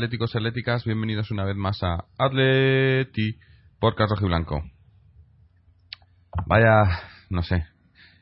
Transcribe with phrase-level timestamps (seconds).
[0.00, 3.36] atléticos y atléticas, bienvenidos una vez más a Atleti
[3.78, 4.62] Podcast Blanco.
[6.46, 7.66] Vaya, no sé,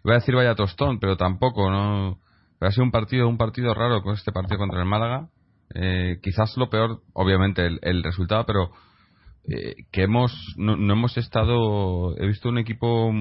[0.02, 2.18] voy a decir vaya tostón, pero tampoco, no.
[2.58, 5.28] Ha sido un partido, un partido raro con este partido contra el Málaga.
[5.72, 8.72] Eh, quizás lo peor, obviamente, el, resultado, pero
[9.44, 13.12] eh, que hemos, no, no hemos estado, he visto un equipo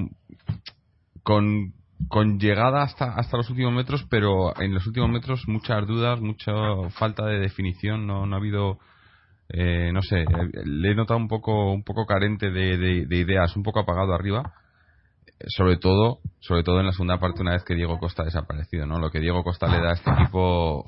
[1.22, 1.74] con
[2.06, 6.52] con llegada hasta hasta los últimos metros, pero en los últimos metros muchas dudas, mucha
[6.90, 8.78] falta de definición, no, no ha habido
[9.50, 10.24] eh, no sé,
[10.64, 14.52] le he notado un poco un poco carente de, de, ideas, un poco apagado arriba,
[15.46, 18.86] sobre todo sobre todo en la segunda parte una vez que Diego Costa ha desaparecido,
[18.86, 18.98] ¿no?
[18.98, 20.84] Lo que Diego Costa le da a este equipo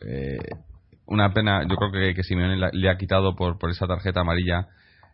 [0.00, 0.38] eh,
[1.06, 4.68] una pena, yo creo que, que Simeone le ha quitado por por esa tarjeta amarilla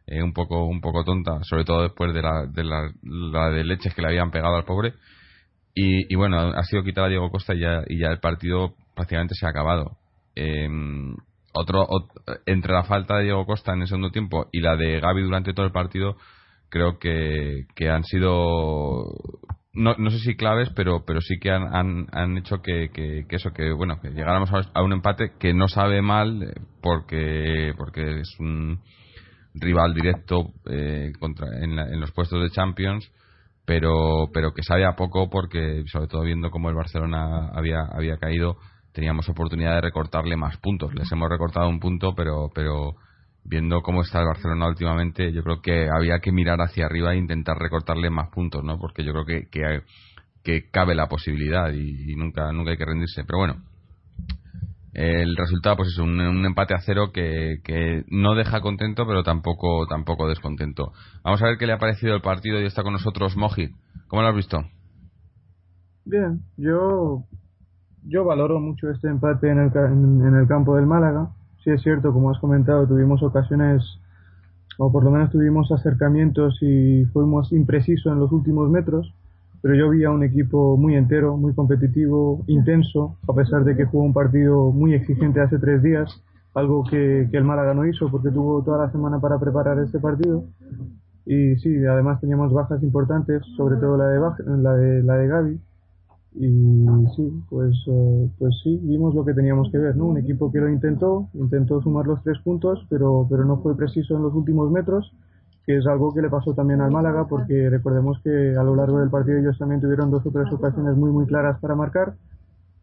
[0.06, 3.64] eh, un poco un poco tonta, sobre todo después de la de la, la de
[3.64, 4.94] leches que le habían pegado al pobre
[5.74, 9.46] y, bueno, ha sido quitada Diego Costa y ya, y ya el partido prácticamente se
[9.46, 9.96] ha acabado.
[10.34, 11.14] Em,
[11.54, 11.86] otro,
[12.46, 15.54] entre la falta de Diego Costa en el segundo tiempo y la de Gaby durante
[15.54, 16.16] todo el partido,
[16.68, 19.14] creo que, que han sido
[19.74, 23.24] no, no sé si claves, pero pero sí que han, han, han hecho que, que,
[23.30, 28.20] eso, que bueno, que llegáramos a, un empate que no sabe mal eh, porque porque
[28.20, 28.80] es un
[29.54, 33.10] rival directo eh, contra en, en, los puestos de Champions
[33.64, 38.16] pero pero que sabe a poco porque sobre todo viendo cómo el Barcelona había había
[38.18, 38.56] caído
[38.92, 40.94] teníamos oportunidad de recortarle más puntos.
[40.94, 42.94] Les hemos recortado un punto pero pero
[43.44, 47.18] viendo cómo está el Barcelona últimamente yo creo que había que mirar hacia arriba e
[47.18, 49.82] intentar recortarle más puntos no porque yo creo que que,
[50.44, 53.24] que cabe la posibilidad y, y nunca nunca hay que rendirse.
[53.24, 53.71] Pero bueno
[54.92, 59.86] el resultado pues es un, empate a cero que, que, no deja contento pero tampoco
[59.86, 60.92] tampoco descontento.
[61.24, 63.70] Vamos a ver qué le ha parecido el partido y está con nosotros Moji.
[64.08, 64.62] ¿cómo lo has visto?
[66.04, 67.24] bien yo
[68.04, 71.30] yo valoro mucho este empate en el, en, el campo del Málaga.
[71.62, 73.82] Sí es cierto como has comentado tuvimos ocasiones
[74.78, 79.14] o por lo menos tuvimos acercamientos y fuimos imprecisos en los últimos metros
[79.62, 83.84] pero yo vi a un equipo muy entero, muy competitivo, intenso, a pesar de que
[83.84, 86.20] jugó un partido muy exigente hace tres días,
[86.52, 90.44] algo que, el Málaga no hizo porque tuvo toda la semana para preparar este partido.
[91.24, 94.18] Y sí, además teníamos bajas importantes, sobre todo la de,
[94.58, 95.60] la de, la Gaby.
[96.34, 96.66] Y
[97.14, 100.06] sí, pues, eh, pues sí, vimos lo que teníamos que ver, ¿no?
[100.06, 104.24] Un equipo que lo intentó, intentó sumar los tres puntos, pero no fue preciso en
[104.24, 105.12] los últimos metros
[105.66, 108.98] que es algo que le pasó también al Málaga, porque recordemos que a lo largo
[108.98, 112.14] del partido ellos también tuvieron dos o tres ocasiones muy muy claras para marcar,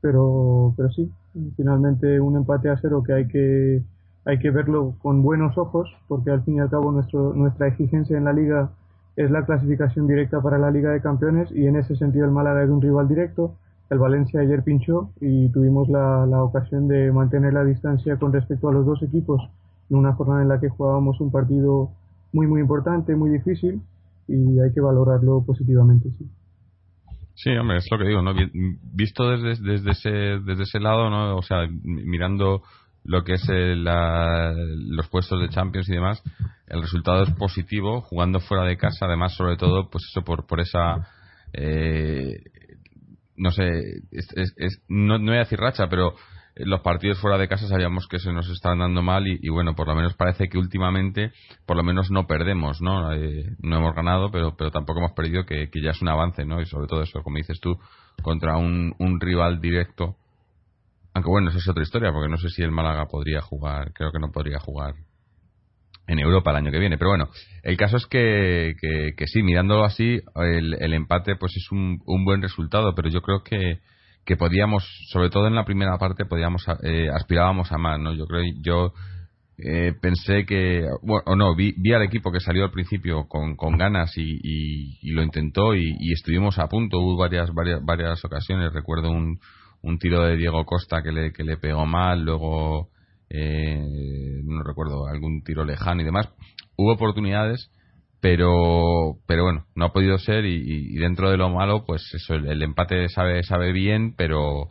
[0.01, 1.11] pero, pero sí,
[1.57, 3.83] finalmente un empate a cero que hay que
[4.25, 8.17] hay que verlo con buenos ojos, porque al fin y al cabo nuestro, nuestra exigencia
[8.17, 8.69] en la liga
[9.15, 12.63] es la clasificación directa para la Liga de Campeones y en ese sentido el Málaga
[12.63, 13.55] es un rival directo.
[13.89, 18.69] El Valencia ayer pinchó y tuvimos la, la ocasión de mantener la distancia con respecto
[18.69, 19.49] a los dos equipos
[19.89, 21.89] en una jornada en la que jugábamos un partido
[22.31, 23.81] muy, muy importante, muy difícil
[24.27, 26.29] y hay que valorarlo positivamente, sí.
[27.35, 28.33] Sí, hombre, es lo que digo, ¿no?
[28.93, 31.37] Visto desde, desde, ese, desde ese lado, ¿no?
[31.37, 32.63] O sea, mirando
[33.05, 36.21] lo que es los puestos de Champions y demás,
[36.67, 40.59] el resultado es positivo, jugando fuera de casa, además, sobre todo, pues eso, por, por
[40.59, 41.07] esa.
[41.53, 42.43] Eh,
[43.37, 43.69] no sé,
[44.11, 46.15] es, no, no voy a decir racha, pero
[46.59, 49.87] los partidos fuera de casa sabíamos que se nos estaban dando mal y, bueno, por
[49.87, 51.31] lo menos parece que últimamente,
[51.65, 53.13] por lo menos no perdemos, ¿no?
[53.13, 56.61] Eh, no hemos ganado, pero, pero tampoco hemos perdido, que, ya es un avance, ¿no?
[56.61, 57.77] Y sobre todo eso, como dices tú,
[58.21, 60.15] contra un, un rival directo.
[61.13, 64.11] Aunque bueno, eso es otra historia, porque no sé si el Málaga podría jugar, creo
[64.11, 64.95] que no podría jugar
[66.07, 66.97] en Europa el año que viene.
[66.97, 67.29] Pero bueno,
[67.63, 68.75] el caso es que,
[69.15, 73.21] que, sí, mirándolo así, el, el, empate pues es un, un buen resultado, pero yo
[73.21, 73.79] creo que,
[74.25, 78.13] que podíamos, sobre todo en la primera parte, podíamos eh, aspirábamos a más, ¿no?
[78.13, 78.93] Yo creo, yo
[79.57, 83.55] eh, pensé que, bueno, o no, vi, vi, al equipo que salió al principio con,
[83.55, 84.39] con ganas y,
[85.01, 86.99] y, lo intentó y, y, estuvimos a punto.
[86.99, 88.71] Hubo varias, varias, varias ocasiones.
[88.71, 89.39] Recuerdo un,
[89.81, 92.89] un tiro de Diego Costa que le, que le pegó mal, luego
[93.29, 96.29] eh, no recuerdo, algún tiro lejano y demás.
[96.77, 97.69] Hubo oportunidades,
[98.21, 102.61] pero pero bueno, no ha podido ser y, dentro de lo malo, pues eso, el,
[102.61, 104.63] empate sabe sabe bien, pero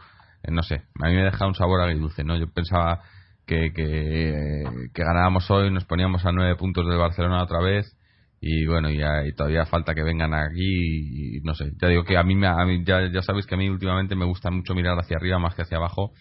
[0.42, 2.36] eh, no sé, a mí me deja un sabor agridulce, ¿no?
[2.36, 3.02] Yo pensaba
[3.46, 4.64] que, que,
[4.94, 7.96] ganábamos hoy, nos poníamos a nueve puntos del Barcelona otra vez
[8.40, 9.00] y bueno, y,
[9.34, 12.84] todavía falta que vengan aquí y, no sé, ya digo que a mí, a mí
[12.84, 15.62] ya, ya sabéis que a mí últimamente me gusta mucho mirar hacia arriba más que
[15.62, 16.12] hacia abajo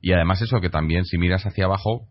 [0.00, 2.06] y además eso que también si miras hacia abajo,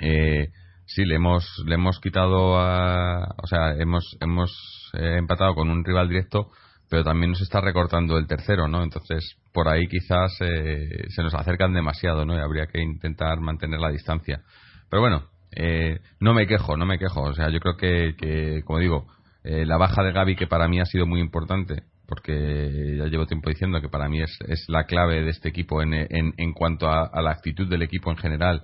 [0.00, 0.48] eh,
[0.86, 5.84] sí, le hemos, le hemos quitado, a, o sea, hemos, hemos eh, empatado con un
[5.84, 6.50] rival directo,
[6.88, 8.82] pero también nos está recortando el tercero, ¿no?
[8.82, 12.36] Entonces, por ahí quizás eh, se nos acercan demasiado, ¿no?
[12.36, 14.42] Y habría que intentar mantener la distancia.
[14.90, 15.24] Pero bueno,
[15.56, 17.22] eh, no me quejo, no me quejo.
[17.22, 19.06] O sea, yo creo que, que como digo,
[19.44, 23.26] eh, la baja de Gaby, que para mí ha sido muy importante, porque ya llevo
[23.26, 26.52] tiempo diciendo que para mí es, es la clave de este equipo en, en, en
[26.52, 28.62] cuanto a, la actitud del equipo en general.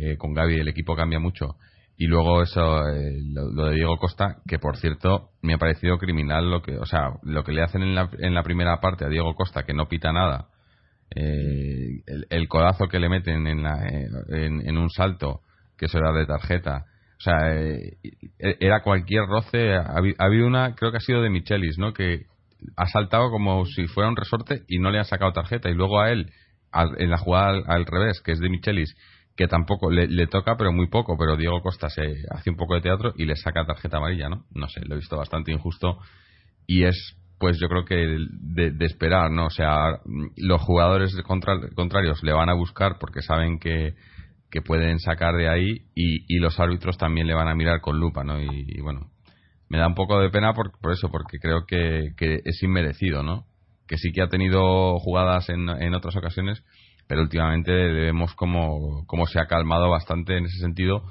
[0.00, 1.56] Eh, con Gaby el equipo cambia mucho.
[1.96, 6.48] Y luego eso, eh, lo, de Diego Costa, que por cierto me ha parecido criminal
[6.48, 9.08] lo que, o sea, lo que le hacen en la, en la primera parte a
[9.08, 10.46] Diego Costa, que no pita nada,
[11.16, 15.40] eh, el, codazo que le meten en, la, en, en, un salto,
[15.76, 16.84] que eso era de tarjeta,
[17.18, 17.52] o sea,
[18.38, 19.74] era cualquier roce.
[19.74, 21.92] Ha, habido una, creo que ha sido de Michelis, ¿no?
[21.92, 22.26] Que
[22.76, 25.68] ha saltado como si fuera un resorte y no le ha sacado tarjeta.
[25.68, 26.30] Y luego a él,
[26.98, 28.96] en la jugada al, revés, que es de Michelis,
[29.38, 31.16] que tampoco le, toca, pero muy poco.
[31.16, 34.44] Pero Diego Costa se hace un poco de teatro y le saca tarjeta amarilla, ¿no?
[34.52, 35.98] No sé, lo he visto bastante injusto.
[36.66, 39.46] Y es, pues yo creo que de, esperar, ¿no?
[39.46, 40.00] O sea,
[40.36, 41.16] los jugadores
[41.74, 43.94] contrarios le van a buscar porque saben que,
[44.50, 48.00] que pueden sacar de ahí y, y, los árbitros también le van a mirar con
[48.00, 48.40] lupa, ¿no?
[48.40, 49.12] y bueno,
[49.68, 53.22] me da un poco de pena por, por eso, porque creo que, que, es inmerecido,
[53.22, 53.44] ¿no?
[53.86, 56.62] Que sí que ha tenido jugadas en, en otras ocasiones,
[57.08, 61.02] pero últimamente vemos como, como se ha calmado bastante en ese sentido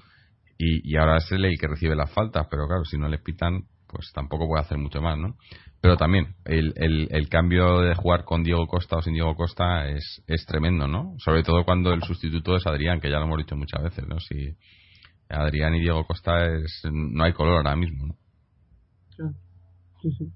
[0.58, 3.64] y, y ahora es el que recibe las faltas, pero claro, si no le pitan,
[3.88, 5.36] pues tampoco puede hacer mucho más, ¿no?
[5.82, 9.88] Pero también el, el, el, cambio de jugar con Diego Costa o sin Diego Costa
[9.88, 11.16] es, es tremendo, ¿no?
[11.20, 14.20] Sobre todo cuando el sustituto es Adrián, que ya lo hemos dicho muchas veces, ¿no?
[14.20, 14.56] Si
[15.30, 18.16] Adrián y Diego Costa es, no hay color ahora mismo, ¿no?
[20.02, 20.32] Sí, sí.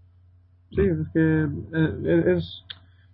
[0.69, 2.63] Sí, es que eh, es,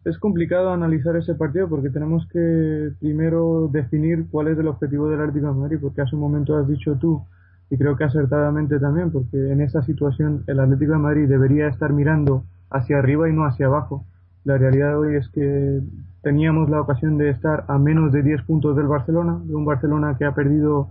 [0.09, 5.19] es complicado analizar ese partido porque tenemos que primero definir cuál es el objetivo del
[5.19, 7.21] Atlético de Madrid, porque hace un momento has dicho tú,
[7.69, 11.91] y creo que acertadamente también, porque en esa situación el Atlético de Madrid debería estar
[11.91, 14.05] mirando hacia arriba y no hacia abajo.
[14.45, 15.81] La realidad hoy es que
[16.21, 20.15] teníamos la ocasión de estar a menos de 10 puntos del Barcelona, de un Barcelona
[20.17, 20.89] que ha perdido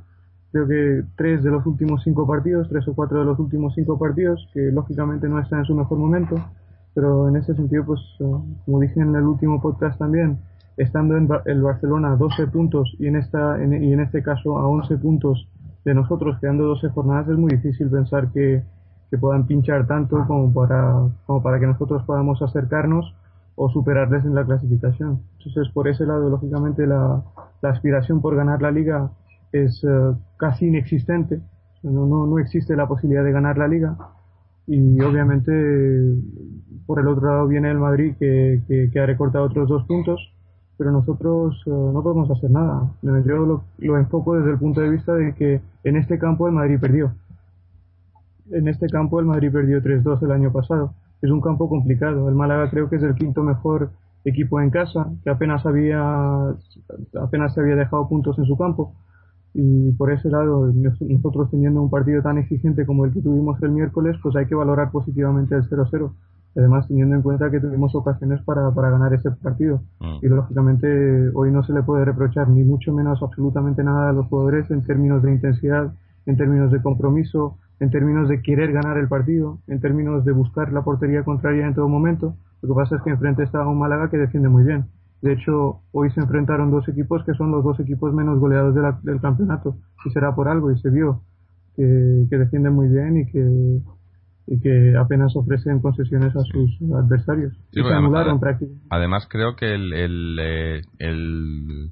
[0.53, 3.99] creo que tres de los últimos cinco partidos, tres o cuatro de los últimos cinco
[3.99, 6.37] partidos, que lógicamente no están en su mejor momento,
[6.97, 8.25] pero en ese sentido, pues, eh,
[8.65, 10.39] como dije en el último podcast también,
[10.79, 14.67] estando en el Barcelona a 12 puntos y en, esta, y en este caso a
[14.67, 15.47] 11 puntos
[15.85, 18.63] de nosotros, quedando 12 jornadas, es muy difícil pensar que,
[19.11, 23.15] que puedan pinchar tanto como para, como para que nosotros podamos acercarnos
[23.57, 25.21] o superarles en la clasificación.
[25.39, 27.23] Entonces, por ese lado, lógicamente, la,
[27.61, 29.11] la aspiración por ganar la liga
[29.53, 31.41] es eh, casi inexistente.
[31.83, 33.99] No, no, no, existe la posibilidad de ganar la liga.
[34.67, 35.53] Y obviamente
[36.87, 38.63] por el otro lado viene el Madrid que,
[38.93, 40.33] que, ha recortado otros dos puntos,
[40.79, 42.93] pero nosotros eh, no podemos hacer nada.
[43.03, 46.55] Yo lo, lo, enfoco desde el punto de vista de que en este campo el
[46.55, 47.13] Madrid perdió.
[48.51, 50.95] En este campo el Madrid perdió 3-2 el año pasado.
[51.23, 52.29] Es un campo complicado.
[52.29, 53.91] El Málaga creo que es el quinto mejor
[54.25, 56.55] equipo en casa, que apenas había
[57.21, 58.93] apenas se había dejado puntos en su campo
[59.59, 63.71] y por ese lado nosotros teniendo un partido tan exigente como el que tuvimos el
[63.71, 66.13] miércoles pues hay que valorar positivamente el 0-0
[66.57, 70.19] además teniendo en cuenta que tuvimos ocasiones para, para ganar ese partido mm.
[70.23, 74.27] y lógicamente hoy no se le puede reprochar ni mucho menos absolutamente nada a los
[74.27, 75.93] jugadores en términos de intensidad
[76.27, 80.73] en términos de compromiso en términos de querer ganar el partido en términos de buscar
[80.73, 84.11] la portería contraria en todo momento lo que pasa es que enfrente estaba un Málaga
[84.11, 84.87] que defiende muy bien
[85.23, 89.21] de hecho, hoy se enfrentaron dos equipos que son los dos equipos menos goleados del
[89.21, 89.77] campeonato.
[90.05, 91.23] Y será por algo, y se vio
[91.75, 93.81] que, defienden muy bien y que,
[94.47, 97.53] y que apenas ofrecen concesiones a sus adversarios.
[97.85, 98.41] además,
[98.91, 101.91] además, creo que el, el, eh, el,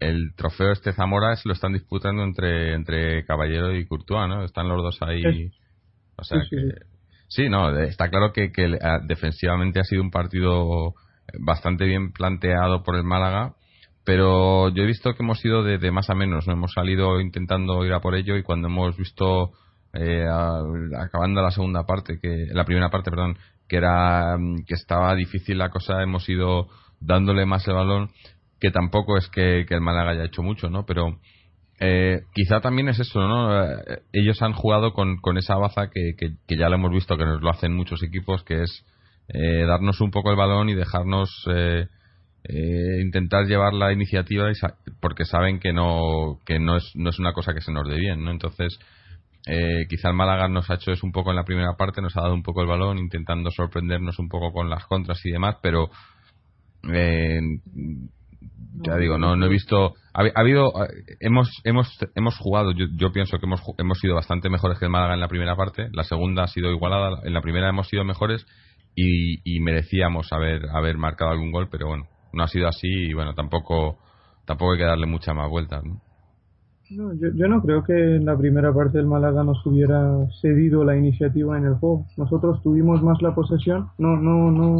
[0.00, 4.44] el trofeo este Zamora se lo están disputando entre entre Caballero y Courtois, ¿no?
[4.44, 5.50] Están los dos ahí.
[6.16, 6.56] O sea que.
[7.28, 10.94] Sí, no, está claro que, que defensivamente ha sido un partido
[11.38, 13.54] bastante bien planteado por el Málaga,
[14.04, 16.54] pero yo he visto que hemos ido de, más a menos, ¿no?
[16.54, 19.52] Hemos salido intentando ir a por ello y cuando hemos visto
[19.92, 20.26] eh,
[20.98, 25.58] acabando la segunda parte, que la primera parte, perdón, que era mm, que estaba difícil
[25.58, 26.68] la cosa, hemos ido
[27.00, 28.10] dándole más el balón,
[28.60, 30.84] que tampoco es que, el Málaga haya hecho mucho, ¿no?
[30.84, 31.18] Pero
[31.80, 33.64] eh, quizá también es eso, ¿no?
[33.64, 37.24] Eh, ellos han jugado con, con esa baza que, que, ya lo hemos visto que
[37.24, 38.84] nos lo hacen muchos equipos, que es
[39.30, 41.46] darnos un poco el balón y dejarnos
[42.44, 44.50] eh, intentar llevar la iniciativa
[45.00, 47.96] porque saben que no que no es, no es una cosa que se nos dé
[47.96, 48.78] bien no entonces
[49.46, 52.16] eh, quizá el Málaga nos ha hecho eso un poco en la primera parte nos
[52.16, 55.56] ha dado un poco el balón intentando sorprendernos un poco con las contras y demás
[55.62, 55.90] pero
[56.92, 57.40] eh,
[58.84, 60.72] ya digo no no he visto ha, habido
[61.20, 64.90] hemos hemos hemos jugado yo, yo, pienso que hemos hemos sido bastante mejores que el
[64.90, 68.04] Málaga en la primera parte la segunda ha sido igualada en la primera hemos sido
[68.04, 68.46] mejores
[69.00, 73.34] y, merecíamos haber haber marcado algún gol pero bueno no ha sido así y bueno,
[73.34, 73.98] tampoco,
[74.44, 75.80] tampoco hay que darle mucha más vuelta.
[75.82, 76.00] ¿no?
[76.90, 80.96] Yo, yo, no creo que en la primera parte del Málaga nos hubiera cedido la
[80.96, 82.06] iniciativa en el juego.
[82.16, 83.90] Nosotros tuvimos más la posesión.
[83.98, 84.78] No, no, no,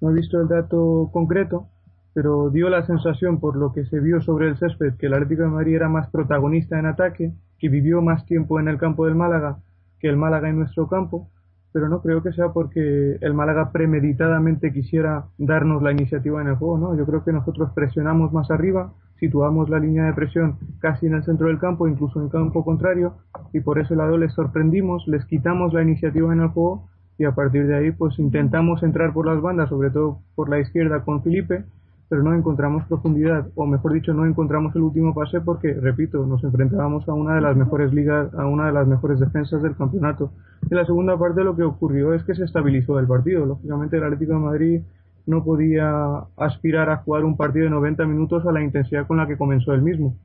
[0.00, 1.68] no he visto el dato concreto,
[2.12, 5.42] pero dio la sensación por lo que se vio sobre el césped que el Atlético
[5.42, 9.14] de Madrid era más protagonista en ataque, que vivió más tiempo en el campo del
[9.14, 9.58] Málaga
[10.00, 11.30] que el Málaga en nuestro campo
[11.74, 16.54] pero no creo que sea porque el Málaga premeditadamente quisiera darnos la iniciativa en el
[16.54, 16.96] juego, ¿no?
[16.96, 21.24] Yo creo que nosotros presionamos más arriba, situamos la línea de presión casi en el
[21.24, 23.14] centro del campo, incluso en campo contrario,
[23.52, 27.32] y por ese lado les sorprendimos, les quitamos la iniciativa en el juego y a
[27.32, 31.22] partir de ahí pues intentamos entrar por las bandas, sobre todo por la izquierda con
[31.22, 31.64] Felipe,
[32.08, 36.44] pero no encontramos profundidad, o mejor dicho, no encontramos el último pase porque, repito, nos
[36.44, 40.30] enfrentábamos a una de las mejores ligas, a una de las mejores defensas del campeonato.
[40.70, 43.46] En la segunda parte lo que ocurrió es que se estabilizó el partido.
[43.46, 44.80] Lógicamente el Atlético de Madrid
[45.26, 45.90] no podía
[46.36, 49.72] aspirar a jugar un partido de 90 minutos a la intensidad con la que comenzó
[49.72, 50.16] el mismo.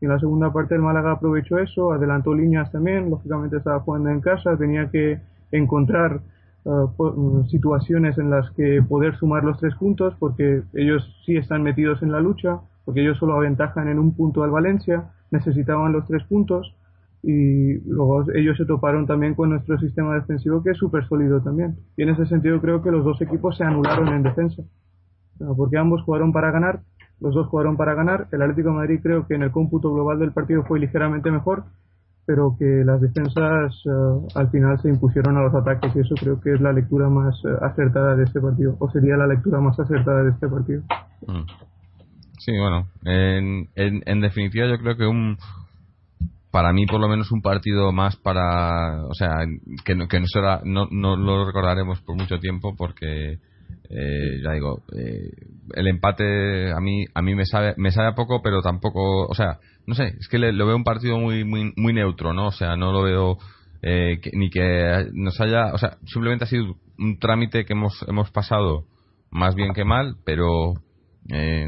[0.00, 4.20] En la segunda parte el Málaga aprovechó eso, adelantó líneas también, lógicamente estaba jugando en
[4.20, 6.20] casa, tenía que encontrar
[6.64, 12.02] Uh, situaciones en las que poder sumar los tres puntos, porque ellos sí están metidos
[12.02, 16.24] en la lucha, porque ellos solo aventajan en un punto al Valencia, necesitaban los tres
[16.24, 16.74] puntos
[17.22, 21.76] y luego ellos se toparon también con nuestro sistema defensivo que es súper sólido también.
[21.96, 24.62] Y en ese sentido creo que los dos equipos se anularon en defensa,
[25.56, 26.80] porque ambos jugaron para ganar,
[27.20, 30.32] los dos jugaron para ganar, el Atlético Madrid creo que en el cómputo global del
[30.32, 31.64] partido fue ligeramente mejor,
[32.24, 36.38] pero que las defensas eh, al final se impusieron a los ataques y eso creo
[36.38, 39.80] que es la lectura más eh, acertada de este partido, o sería la lectura más
[39.80, 40.82] acertada de este partido.
[41.26, 41.46] Mm.
[42.38, 45.38] Sí, bueno, en, en, definitiva yo creo que un,
[46.50, 49.36] para mí por lo menos un partido más para, o sea,
[49.84, 53.38] que no, que no, será, no, no lo recordaremos por mucho tiempo porque
[53.90, 55.30] eh, ya digo, eh,
[55.74, 59.34] el empate a mí a mí me sabe me sabe a poco, pero tampoco, o
[59.34, 62.48] sea, no sé, es que lo veo un partido muy muy muy neutro, ¿no?
[62.48, 63.38] O sea, no lo veo
[63.82, 68.30] eh, ni que nos haya, o sea, simplemente ha sido un trámite que hemos hemos
[68.30, 68.84] pasado
[69.30, 70.74] más bien que mal, pero
[71.30, 71.66] eh,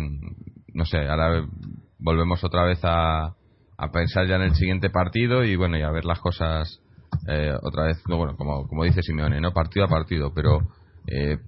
[0.72, 1.46] no sé, ahora
[1.98, 3.34] volvemos otra vez a,
[3.80, 6.80] a pensar ya en el siguiente partido y bueno, y a ver las cosas
[7.26, 9.52] eh, otra vez, no, bueno, como, como dice Simeone, ¿no?
[9.52, 10.60] Partido a partido, pero
[11.06, 11.38] eh,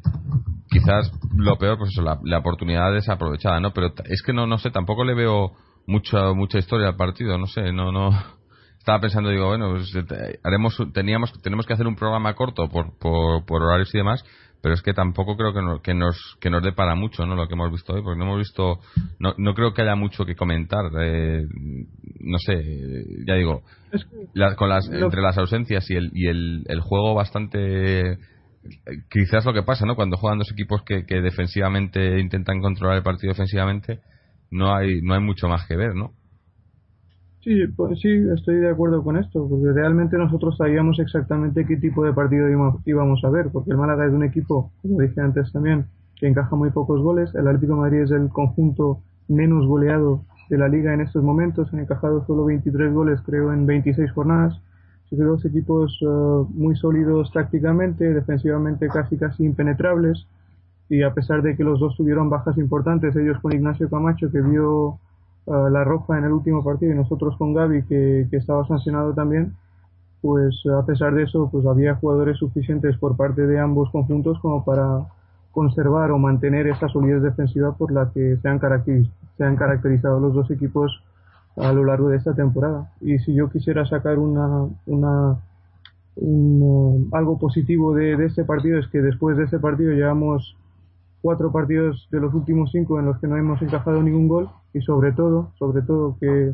[0.70, 3.72] quizás lo peor, pues eso, la, oportunidad desaprovechada, ¿no?
[3.72, 5.52] Pero es que no, no sé, tampoco le veo
[5.86, 8.10] mucha mucha historia al partido, no sé, no, no.
[8.78, 12.98] Estaba pensando, digo, bueno, pues, eh, haremos, teníamos, tenemos que hacer un programa corto por,
[12.98, 14.24] por horarios y demás,
[14.62, 17.48] pero es que tampoco creo que, que nos que nos dé para mucho no lo
[17.48, 18.78] que hemos visto hoy porque no hemos visto
[19.18, 21.44] no, no creo que haya mucho que comentar eh,
[22.20, 23.62] no sé ya digo
[24.56, 28.18] con las entre las ausencias y el y el, el juego bastante
[29.10, 29.96] quizás lo que pasa, ¿no?
[29.96, 34.00] Cuando juegan dos equipos que, que defensivamente intentan controlar el partido defensivamente,
[34.50, 36.12] no hay no hay mucho más que ver, ¿no?
[37.42, 42.04] Sí, pues, sí, estoy de acuerdo con esto, porque realmente nosotros sabíamos exactamente qué tipo
[42.04, 42.48] de partido
[42.84, 46.54] íbamos a ver, porque el Málaga es un equipo, como dije antes también, que encaja
[46.54, 51.00] muy pocos goles, el Atlético Madrid es el conjunto menos goleado de la liga en
[51.00, 54.60] estos momentos, han encajado solo 23 goles creo en 26 jornadas,
[55.16, 56.06] dos equipos eh,
[56.54, 60.26] muy sólidos tácticamente, defensivamente casi casi impenetrables
[60.88, 64.40] y a pesar de que los dos tuvieron bajas importantes, ellos con Ignacio Camacho que
[64.40, 64.98] vio
[65.46, 69.54] la roja en el último partido y nosotros con Gaby que, que, estaba sancionado también,
[70.20, 74.64] pues a pesar de eso pues había jugadores suficientes por parte de ambos conjuntos como
[74.64, 75.06] para
[75.50, 78.60] conservar o mantener esa solidez defensiva por la que se han,
[79.36, 81.02] se han caracterizado los dos equipos
[81.56, 82.90] a lo largo de esta temporada.
[83.00, 85.36] Y si yo quisiera sacar una, una
[86.16, 90.56] un, algo positivo de, de, este partido es que después de este partido llevamos
[91.22, 94.80] cuatro partidos de los últimos cinco en los que no hemos encajado ningún gol y
[94.80, 96.52] sobre todo, sobre todo que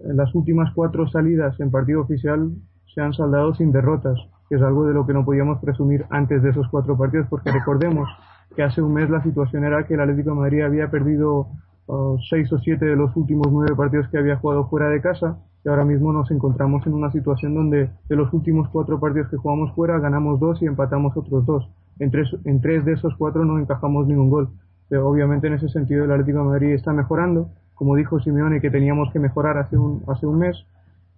[0.00, 2.50] las últimas cuatro salidas en partido oficial
[2.94, 4.18] se han saldado sin derrotas,
[4.48, 7.52] que es algo de lo que no podíamos presumir antes de esos cuatro partidos, porque
[7.52, 8.08] recordemos
[8.54, 11.48] que hace un mes la situación era que el Atlético de Madrid había perdido
[11.86, 15.38] uh, seis o siete de los últimos nueve partidos que había jugado fuera de casa
[15.64, 19.36] y ahora mismo nos encontramos en una situación donde de los últimos cuatro partidos que
[19.36, 21.68] jugamos fuera ganamos dos y empatamos otros dos.
[21.98, 24.50] En tres, en tres de esos cuatro no encajamos ningún gol.
[24.88, 28.70] Pero obviamente en ese sentido el Atlético de Madrid está mejorando, como dijo Simeone que
[28.70, 30.56] teníamos que mejorar hace un, hace un mes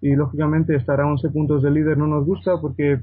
[0.00, 3.00] y lógicamente estar a 11 puntos del líder no nos gusta porque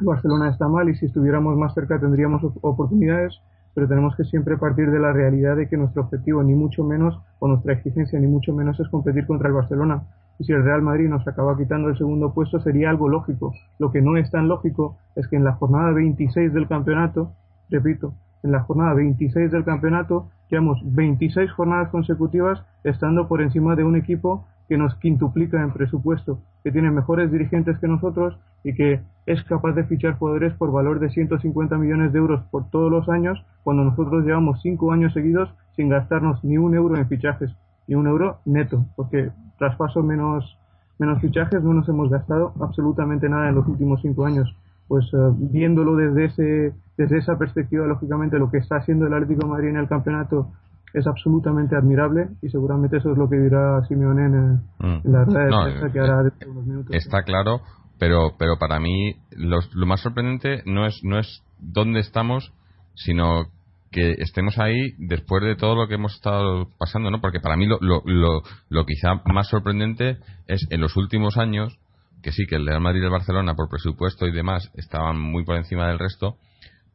[0.00, 3.40] Barcelona está mal y si estuviéramos más cerca tendríamos oportunidades,
[3.74, 7.18] pero tenemos que siempre partir de la realidad de que nuestro objetivo ni mucho menos
[7.38, 10.04] o nuestra exigencia ni mucho menos es competir contra el Barcelona.
[10.40, 13.52] Y si el Real Madrid nos acaba quitando el segundo puesto sería algo lógico.
[13.78, 17.32] Lo que no es tan lógico es que en la jornada 26 del campeonato,
[17.68, 23.84] repito, en la jornada 26 del campeonato llevamos 26 jornadas consecutivas estando por encima de
[23.84, 29.02] un equipo que nos quintuplica en presupuesto, que tiene mejores dirigentes que nosotros y que
[29.26, 33.10] es capaz de fichar jugadores por valor de 150 millones de euros por todos los
[33.10, 37.54] años, cuando nosotros llevamos cinco años seguidos sin gastarnos ni un euro en fichajes,
[37.86, 39.30] ni un euro neto, porque
[39.60, 40.58] traspaso menos,
[40.98, 44.48] menos fichajes no nos hemos gastado absolutamente nada en los últimos cinco años.
[44.88, 49.46] Pues uh, viéndolo desde, ese, desde esa perspectiva, lógicamente lo que está haciendo el Atlético
[49.46, 50.48] de Madrid en el campeonato
[50.92, 55.00] es absolutamente admirable y seguramente eso es lo que dirá Simeone en, mm.
[55.04, 56.96] la red de que hará de unos minutos.
[56.96, 57.60] Está claro,
[58.00, 62.52] pero pero para mí lo, lo más sorprendente no es no es dónde estamos,
[62.94, 63.44] sino
[63.90, 67.20] que estemos ahí después de todo lo que hemos estado pasando, ¿no?
[67.20, 71.78] Porque para mí lo, lo, lo, lo quizá más sorprendente es en los últimos años,
[72.22, 75.44] que sí, que el Real Madrid y el Barcelona por presupuesto y demás estaban muy
[75.44, 76.36] por encima del resto,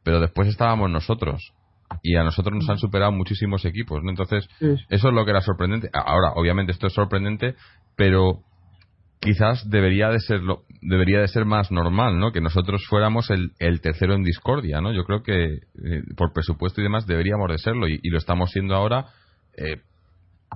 [0.02, 1.52] pero después estábamos nosotros
[2.02, 4.10] y a nosotros nos han superado muchísimos equipos, ¿no?
[4.10, 5.90] Entonces, eso es lo que era sorprendente.
[5.92, 7.54] Ahora, obviamente esto es sorprendente,
[7.96, 8.40] pero
[9.20, 10.40] quizás debería de ser
[10.82, 12.32] debería de ser más normal, ¿no?
[12.32, 14.92] Que nosotros fuéramos el, el tercero en discordia, ¿no?
[14.92, 18.74] Yo creo que eh, por presupuesto y demás deberíamos de serlo y, lo estamos siendo
[18.74, 19.06] ahora
[19.56, 19.80] eh,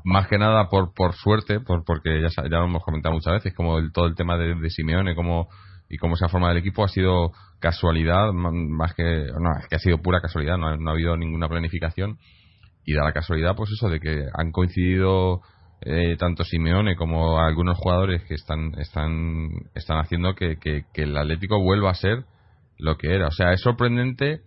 [0.05, 3.55] más que nada por por suerte, por porque ya, ya lo hemos comentado muchas veces,
[3.55, 5.49] como el, todo el tema de, de Simeone, como
[5.91, 9.77] y cómo se ha formado el equipo ha sido casualidad más que no es que
[9.77, 12.19] ha sido pura casualidad no ha, habido ninguna planificación
[12.87, 15.41] y da la casualidad pues eso de que han coincidido
[15.83, 20.59] eh, tanto Simeone como algunos jugadores que están están están haciendo que,
[20.95, 22.25] el Atlético vuelva a ser
[22.79, 24.41] lo que era o sea es sorprendente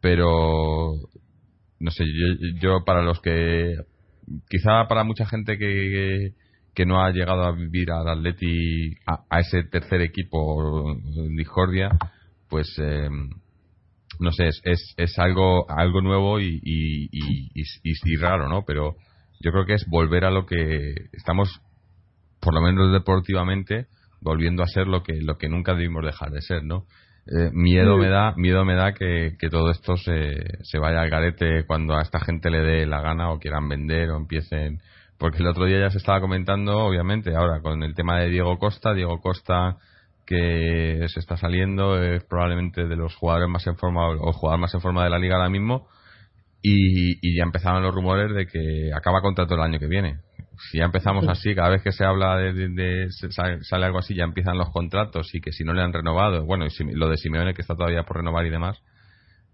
[0.00, 0.94] pero
[1.78, 3.76] no sé yo, yo para los que
[4.48, 6.32] quizá para mucha gente que,
[6.74, 10.96] que no ha llegado a vivir al Atleti, a, ese tercer equipo
[11.36, 11.90] discordia,
[12.48, 13.08] pues eh,
[14.20, 17.08] no sé, es, es, algo algo nuevo y, y,
[17.54, 18.62] y, raro, ¿no?
[18.64, 18.94] Pero
[19.42, 21.60] yo creo que es volver a lo que estamos,
[22.40, 23.86] por lo menos deportivamente,
[24.20, 26.86] volviendo a ser lo que lo que nunca debimos dejar de ser, ¿no?
[27.26, 31.10] Eh, miedo me da miedo me da que, que todo esto se, se vaya al
[31.10, 34.80] garete cuando a esta gente le dé la gana o quieran vender o empiecen
[35.18, 38.58] porque el otro día ya se estaba comentando, obviamente, ahora con el tema de Diego
[38.58, 39.76] Costa, Diego Costa
[40.26, 44.74] que se está saliendo es probablemente de los jugadores más en forma o jugador más
[44.74, 45.88] en forma de la liga ahora mismo
[46.62, 50.18] y, ya empezaban los rumores de que acaba contrato el año que viene.
[50.70, 54.58] Si ya empezamos así, cada vez que se habla de, sale algo así, ya empiezan
[54.58, 57.62] los contratos y que si no le han renovado, bueno, y lo de Simeone que
[57.62, 58.80] está todavía por renovar y demás,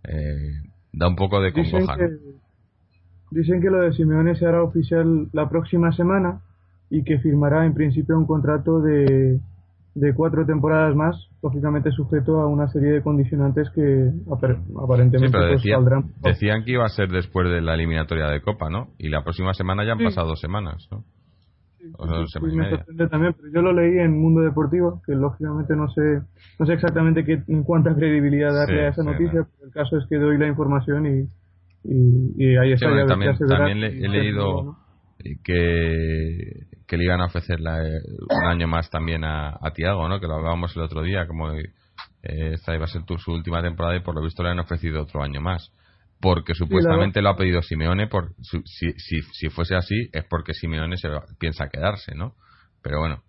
[0.05, 0.61] eh,
[0.93, 1.97] da un poco de congoja.
[3.31, 6.43] Dicen que lo de Simeone se hará oficial la próxima semana
[6.91, 9.41] y que firmará en principio un contrato de,
[9.99, 14.11] de cuatro temporadas más, lógicamente sujeto a una serie de condicionantes que
[14.77, 15.63] aparentemente pues,
[16.23, 18.89] Decían que iba a ser después de la eliminatoria de Copa, ¿no?
[18.99, 21.05] Y la próxima semana ya han pasado dos semanas, ¿no?
[23.09, 26.21] también, pero yo lo leí en Mundo Deportivo, que lógicamente no sé,
[26.59, 30.17] no sé exactamente qué, cuánta credibilidad darle a esa noticia, pero el caso es que
[30.17, 31.29] doy la información y,
[31.85, 34.77] y, ahí está también, también he leído
[35.45, 40.19] que, que le iban a ofrecer un año más también a, a Tiago, ¿no?
[40.19, 41.71] que lo hablábamos el otro día, como eh,
[42.23, 45.23] esta iba a ser su última temporada y por lo visto le han ofrecido otro
[45.23, 45.71] año más.
[46.21, 50.97] Porque supuestamente lo ha pedido Simeone, por, si, si, si fuese así es porque Simeone
[50.97, 52.33] se piensa quedarse, ¿no?
[52.83, 53.23] Pero bueno,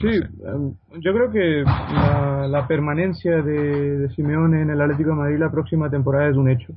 [0.00, 5.16] Sí, em, yo creo que la, la permanencia de, de, Simeone en el Atlético de
[5.16, 6.72] Madrid la próxima temporada es un hecho.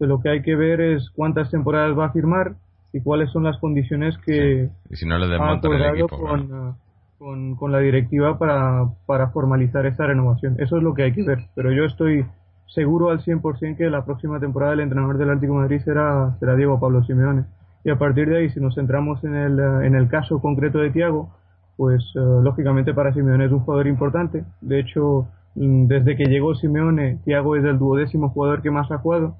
[0.00, 2.56] Lo que hay que ver es cuántas temporadas va a firmar
[2.94, 6.76] y cuáles son las condiciones que y si no ha acordado con,
[7.18, 10.54] con, con, la directiva para, para formalizar esta renovación.
[10.60, 12.24] Eso es lo que hay que ver, pero yo estoy
[12.68, 16.54] seguro al 100% que la próxima temporada el entrenador del Atlético de Madrid será, será
[16.54, 17.46] Diego Pablo Simeone.
[17.82, 20.90] Y a partir de ahí, si nos centramos en el, en el caso concreto de
[20.90, 21.30] Tiago,
[21.76, 24.44] pues eh, lógicamente para Simeone es un jugador importante.
[24.60, 25.26] De hecho,
[25.56, 29.34] mm, desde que llegó Simeone, Tiago es el duodécimo jugador que más ha jugado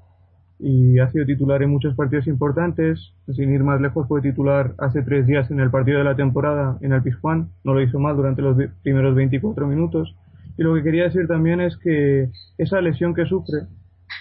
[0.59, 3.13] y ha sido titular en muchos partidos importantes.
[3.33, 6.77] Sin ir más lejos, fue titular hace tres días en el partido de la temporada
[6.81, 7.49] en el Pizjuán.
[7.63, 10.15] No lo hizo mal durante los primeros 24 minutos.
[10.57, 13.67] Y lo que quería decir también es que esa lesión que sufre,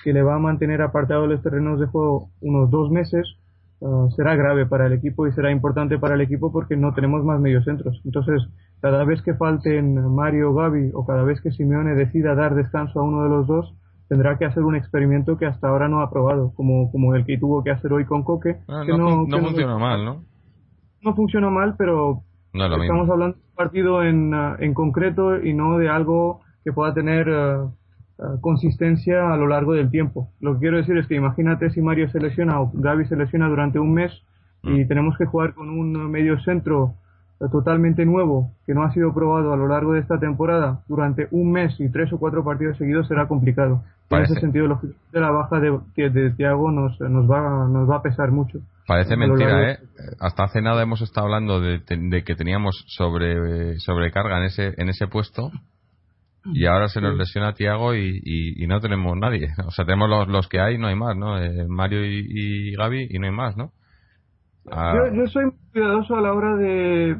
[0.03, 3.37] que le va a mantener apartado de los terrenos de juego unos dos meses,
[3.79, 7.25] uh, será grave para el equipo y será importante para el equipo porque no tenemos
[7.25, 8.03] más mediocentros.
[8.05, 8.43] Entonces,
[8.81, 13.05] cada vez que falten Mario Gaby o cada vez que Simeone decida dar descanso a
[13.05, 13.75] uno de los dos,
[14.09, 17.39] tendrá que hacer un experimento que hasta ahora no ha probado, como, como el que
[17.39, 18.57] tuvo que hacer hoy con Coque.
[18.69, 20.25] Ah, que no, no, funciona mal, ¿no?
[21.03, 22.23] No funcionó mal, pero
[22.55, 26.95] Estamos hablando de un partido en, uh, en concreto y no de algo que pueda
[26.95, 27.65] tener uh,
[28.19, 30.31] uh, consistencia a lo largo del tiempo.
[30.41, 33.49] Lo que quiero decir es que imagínate si Mario se lesiona o Gaby se lesiona
[33.49, 34.13] durante un mes
[34.63, 34.89] y mm.
[34.89, 36.95] tenemos que jugar con un medio centro
[37.51, 41.53] totalmente nuevo que no ha sido probado a lo largo de esta temporada durante un
[41.53, 43.83] mes y tres o cuatro partidos seguidos será complicado.
[44.11, 44.81] En ese sentido,
[45.13, 48.61] de la baja de, de Thiago nos, nos, va, nos va a pesar mucho.
[48.87, 49.79] Parece mentira, ¿eh?
[50.21, 51.83] Hasta hace nada hemos estado hablando de,
[52.25, 55.51] que teníamos sobre, sobrecarga en ese, en ese puesto
[56.53, 59.49] y ahora se nos lesiona Tiago y, y, no tenemos nadie.
[59.67, 61.43] O sea, tenemos los, los que hay, no hay más, ¿no?
[61.43, 63.73] Eh, Mario y, y, Gaby y no hay más, ¿no?
[64.71, 64.95] Ah.
[65.13, 67.17] Yo, soy cuidadoso a la hora de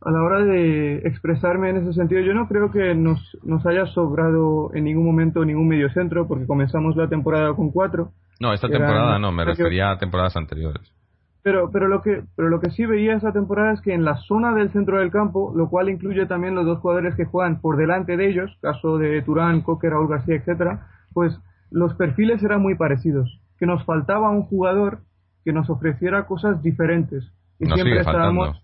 [0.00, 2.20] a la hora de expresarme en ese sentido.
[2.20, 6.46] Yo no creo que nos, nos haya sobrado en ningún momento ningún medio centro porque
[6.46, 10.92] comenzamos la temporada con cuatro no, esta temporada no, me refería a temporadas anteriores.
[11.42, 14.16] Pero, pero, lo que, pero lo que sí veía esta temporada es que en la
[14.16, 17.76] zona del centro del campo, lo cual incluye también los dos jugadores que juegan por
[17.76, 21.38] delante de ellos, caso de Turán, Coque, Raúl García, etcétera, pues
[21.70, 23.40] los perfiles eran muy parecidos.
[23.58, 25.00] Que nos faltaba un jugador
[25.44, 27.24] que nos ofreciera cosas diferentes.
[27.58, 28.62] Y siempre estábamos.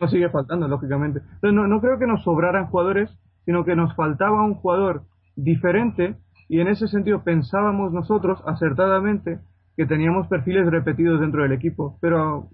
[0.00, 1.20] No sigue faltando, lógicamente.
[1.20, 3.10] Entonces, no, no creo que nos sobraran jugadores,
[3.44, 5.02] sino que nos faltaba un jugador
[5.36, 6.16] diferente
[6.48, 9.38] y en ese sentido pensábamos nosotros acertadamente
[9.76, 12.48] que teníamos perfiles repetidos dentro del equipo, pero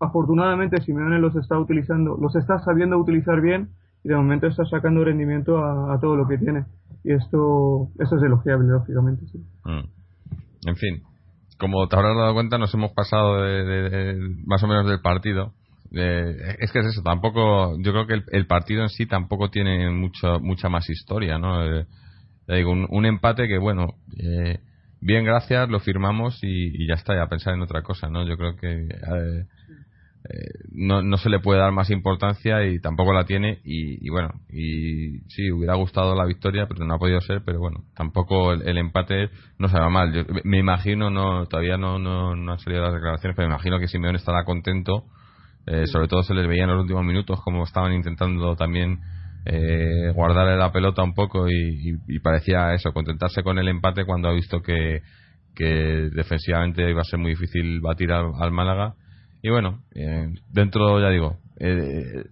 [0.00, 3.68] afortunadamente Simeone los está utilizando, los está sabiendo utilizar bien
[4.02, 6.64] y de momento está sacando rendimiento a, todo lo que tiene.
[7.04, 9.26] Y esto, eso es elogiable, lógicamente.
[9.26, 9.38] Sí.
[9.64, 10.68] Mm.
[10.68, 11.02] En fin,
[11.60, 15.52] como te habrás dado cuenta, nos hemos pasado de, más o menos del partido.
[15.92, 20.40] es que es eso, tampoco, yo creo que el, partido en sí tampoco tiene mucho,
[20.40, 21.64] mucha más historia, ¿no?
[21.64, 21.86] Eh,
[22.48, 24.58] digo, un, empate que, bueno, eh,
[25.00, 28.26] bien, gracias, lo firmamos y, ya está, ya pensar en otra cosa, ¿no?
[28.26, 28.88] Yo creo que
[30.30, 34.08] eh, eh, no, no se le puede dar más importancia y tampoco la tiene y,
[34.10, 38.52] bueno, y sí, hubiera gustado la victoria, pero no ha podido ser, pero bueno, tampoco
[38.52, 40.12] el, empate no se va mal.
[40.12, 43.78] Yo, me imagino, no todavía no, no, no han salido las declaraciones, pero me imagino
[43.78, 45.04] que Simeone estará contento.
[45.86, 49.00] sobre todo se les veía en los últimos minutos como estaban intentando también
[49.46, 54.32] eh, guardarle la pelota un poco y, parecía eso, contentarse con el empate cuando ha
[54.32, 55.02] visto que,
[55.56, 58.94] defensivamente iba a ser muy difícil batir al, Málaga.
[59.42, 62.24] Y bueno, eh, dentro, ya digo, eh,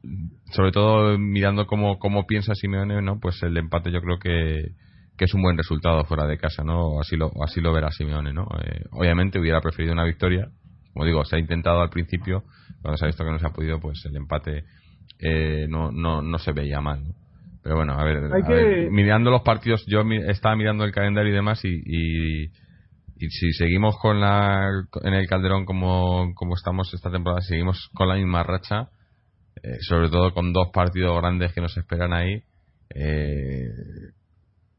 [0.53, 3.18] sobre todo mirando cómo, cómo piensa Simeone, ¿no?
[3.21, 4.73] pues el empate yo creo que,
[5.16, 7.01] que es un buen resultado fuera de casa, ¿no?
[7.01, 8.47] Así lo, así lo verá Simeone, ¿no?
[8.62, 10.49] Eh, obviamente hubiera preferido una victoria,
[10.92, 12.44] como digo, se ha intentado al principio,
[12.83, 14.64] cuando se ha visto que no se ha podido, pues el empate
[15.18, 17.03] eh, no, no, no se veía mal.
[17.62, 21.83] Pero bueno, a ver, mirando los partidos, yo estaba mirando el calendario y demás y,
[21.85, 22.51] y,
[23.18, 24.70] si seguimos con la
[25.02, 28.90] en el Calderón como, como estamos esta temporada, seguimos con la misma racha,
[29.62, 32.42] eh, sobre todo con dos partidos grandes que nos esperan ahí,
[32.94, 33.68] eh,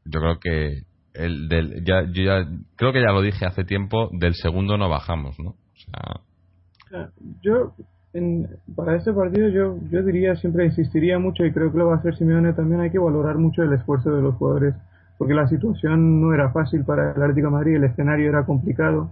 [0.04, 0.82] yo creo que
[1.14, 4.88] el del, ya, yo ya creo que ya lo dije hace tiempo, del segundo no
[4.88, 5.50] bajamos, ¿no?
[5.50, 7.10] O sea,
[7.42, 7.74] yo
[8.12, 11.94] en, para este partido yo, yo diría, siempre insistiría mucho y creo que lo va
[11.94, 14.74] a hacer Simeone también, hay que valorar mucho el esfuerzo de los jugadores,
[15.20, 19.10] porque la situación no era fácil para el Atlético Madrid, el escenario era complicado,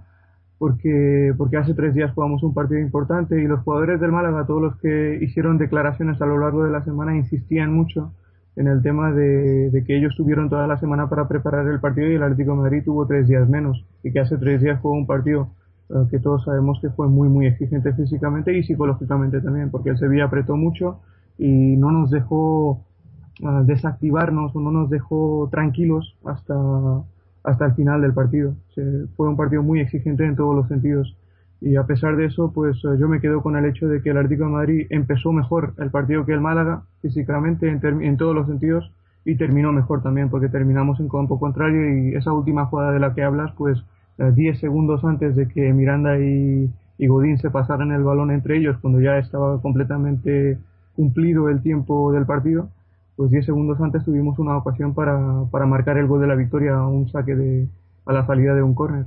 [0.56, 4.62] porque, porque hace tres días jugamos un partido importante y los jugadores del Málaga, todos
[4.62, 8.14] los que hicieron declaraciones a lo largo de la semana, insistían mucho
[8.56, 12.14] en el tema de, que ellos tuvieron toda la semana para preparar el partido y
[12.14, 15.50] el Atlético Madrid tuvo tres días menos y que hace tres días jugó un partido
[15.90, 19.98] eh, que todos sabemos que fue muy muy exigente físicamente y psicológicamente también, porque el
[19.98, 21.00] Sevilla apretó mucho
[21.36, 22.87] y no nos dejó
[23.64, 26.54] desactivarnos o no nos dejó tranquilos hasta,
[27.44, 28.54] hasta el final del partido.
[29.16, 31.16] Fue un partido muy exigente en todos los sentidos.
[31.60, 34.10] Y a pesar de eso, pues eh, yo me quedo con el hecho de que
[34.10, 38.34] el Atlético de Madrid empezó mejor el partido que el Málaga, físicamente, en, en todos
[38.34, 38.92] los sentidos,
[39.24, 43.12] y terminó mejor también, porque terminamos en campo contrario y esa última jugada de la
[43.12, 43.82] que hablas, pues
[44.18, 48.56] 10 eh, segundos antes de que Miranda y, y Godín se pasaran el balón entre
[48.56, 50.58] ellos, cuando ya estaba completamente
[50.94, 52.70] cumplido el tiempo del partido,
[53.18, 55.18] pues 10 segundos antes tuvimos una ocasión para,
[55.50, 57.68] para marcar el gol de la victoria a un saque de,
[58.06, 59.06] a la salida de un córner.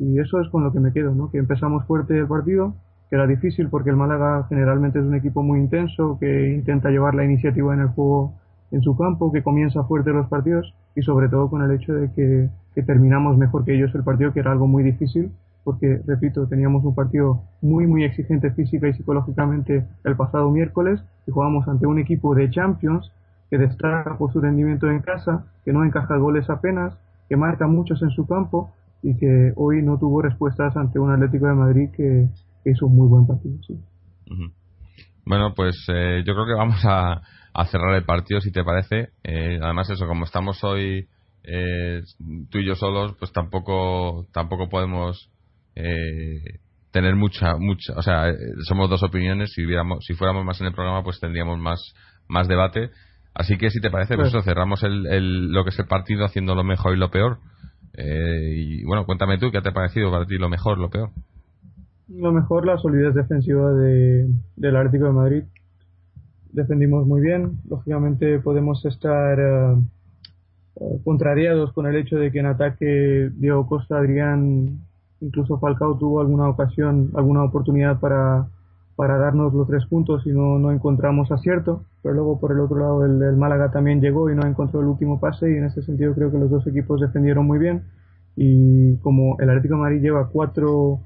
[0.00, 1.30] Y eso es con lo que me quedo, ¿no?
[1.30, 2.74] Que empezamos fuerte el partido,
[3.08, 7.14] que era difícil porque el Málaga generalmente es un equipo muy intenso, que intenta llevar
[7.14, 8.34] la iniciativa en el juego
[8.72, 12.10] en su campo, que comienza fuerte los partidos y sobre todo con el hecho de
[12.14, 15.30] que, que terminamos mejor que ellos el partido, que era algo muy difícil
[15.62, 21.30] porque, repito, teníamos un partido muy, muy exigente física y psicológicamente el pasado miércoles y
[21.30, 23.12] jugamos ante un equipo de Champions
[23.52, 28.00] que destaca por su rendimiento en casa, que no encaja goles apenas, que marca muchos
[28.00, 32.28] en su campo y que hoy no tuvo respuestas ante un Atlético de Madrid que,
[32.64, 33.56] hizo un muy buen partido.
[35.26, 37.20] Bueno, pues eh, yo creo que vamos a,
[37.66, 39.10] cerrar el partido, si te parece.
[39.22, 41.06] Eh, además, eso, como estamos hoy
[41.44, 42.00] eh,
[42.50, 45.28] tú y yo solos, pues tampoco tampoco podemos
[46.90, 48.32] tener mucha mucha, o sea,
[48.66, 49.52] somos dos opiniones.
[49.52, 51.92] Si viéramos, si fuéramos más en el programa, pues tendríamos más
[52.28, 52.88] más debate.
[53.34, 56.64] Así que si te parece, pues, cerramos el, lo que es el partido haciendo lo
[56.64, 57.38] mejor y lo peor.
[57.94, 61.10] Eh, y bueno, cuéntame tú, ¿qué te ha parecido para ti lo mejor, lo peor?
[62.08, 65.44] Lo mejor, la solidez defensiva de, del Atlético de Madrid.
[66.52, 67.60] Defendimos muy bien.
[67.68, 74.80] Lógicamente podemos estar eh, contrariados con el hecho de que en ataque Diego Costa, Adrián,
[75.20, 78.46] incluso Falcao tuvo alguna ocasión, alguna oportunidad para
[78.96, 81.84] para darnos los tres puntos y no, no encontramos acierto.
[82.02, 85.20] Pero luego por el otro lado el, Málaga también llegó y no encontró el último
[85.20, 87.84] pase y en ese sentido creo que los dos equipos defendieron muy bien.
[88.36, 91.00] Y como el Atlético de Madrid lleva cuatro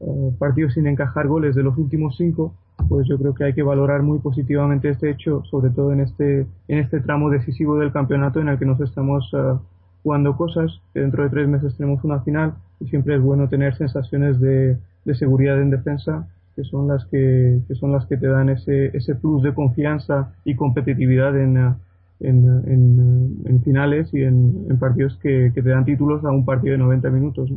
[0.00, 2.54] eh, partidos sin encajar goles de los últimos cinco,
[2.88, 6.46] pues yo creo que hay que valorar muy positivamente este hecho, sobre todo en este,
[6.68, 9.58] en este tramo decisivo del campeonato en el que nos estamos uh,
[10.02, 13.74] jugando cosas, que dentro de tres meses tenemos una final y siempre es bueno tener
[13.76, 18.48] sensaciones de, de seguridad en defensa que son las que, son las que te dan
[18.48, 21.76] ese, ese plus de confianza y competitividad en,
[22.20, 26.78] en, en, finales y en, partidos que, que, te dan títulos a un partido de
[26.78, 27.52] 90 minutos.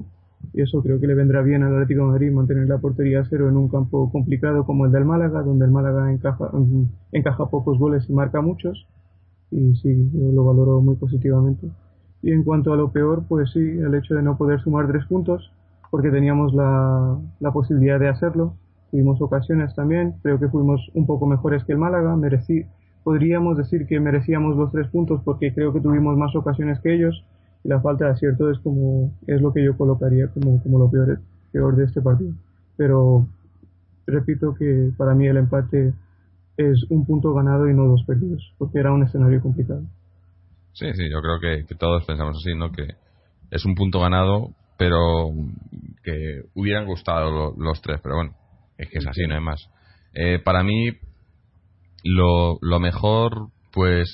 [0.54, 3.26] Y eso creo que le vendrá bien al Atlético de Madrid mantener la portería a
[3.26, 6.52] cero en un campo complicado como el del Málaga, donde el Málaga encaja,
[7.14, 8.86] encaja pocos goles y marca muchos.
[9.50, 11.68] Y sí, yo lo valoro muy positivamente.
[12.22, 15.06] Y en cuanto a lo peor, pues sí, el hecho de no poder sumar tres
[15.06, 15.52] puntos,
[15.90, 18.56] porque teníamos la, la posibilidad de hacerlo,
[18.92, 22.66] Tuvimos ocasiones también, creo que fuimos un poco mejores que el Málaga, merecí,
[23.04, 27.24] podríamos decir que merecíamos los tres puntos porque creo que tuvimos más ocasiones que ellos
[27.64, 30.90] y la falta de acierto es como es lo que yo colocaría como, como lo
[30.90, 31.20] peor,
[31.52, 32.34] peor de este partido.
[32.78, 33.28] Pero
[34.08, 35.94] repito que para mí el empate
[36.58, 39.84] es un punto ganado y no dos perdidos, porque era un escenario complicado.
[40.74, 42.72] Sí, sí, yo creo que, todos pensamos así, ¿no?
[42.72, 42.84] Que
[43.52, 45.30] es un punto ganado, pero
[46.04, 48.32] que hubieran gustado los tres, pero bueno,
[48.80, 49.70] es que es así, no hay más.
[50.14, 50.92] Eh, para mí,
[52.04, 54.10] lo, lo mejor, pues,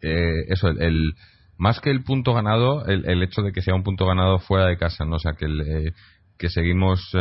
[0.00, 1.12] eh, eso, el,
[1.58, 4.66] más que el punto ganado, el, el, hecho de que sea un punto ganado fuera
[4.66, 5.16] de casa, ¿no?
[5.16, 5.92] O sea, que, eh,
[6.38, 7.14] que seguimos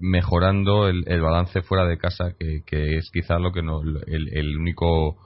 [0.00, 4.28] mejorando el, el, balance fuera de casa, que, que es quizás lo que no, el,
[4.32, 5.18] el único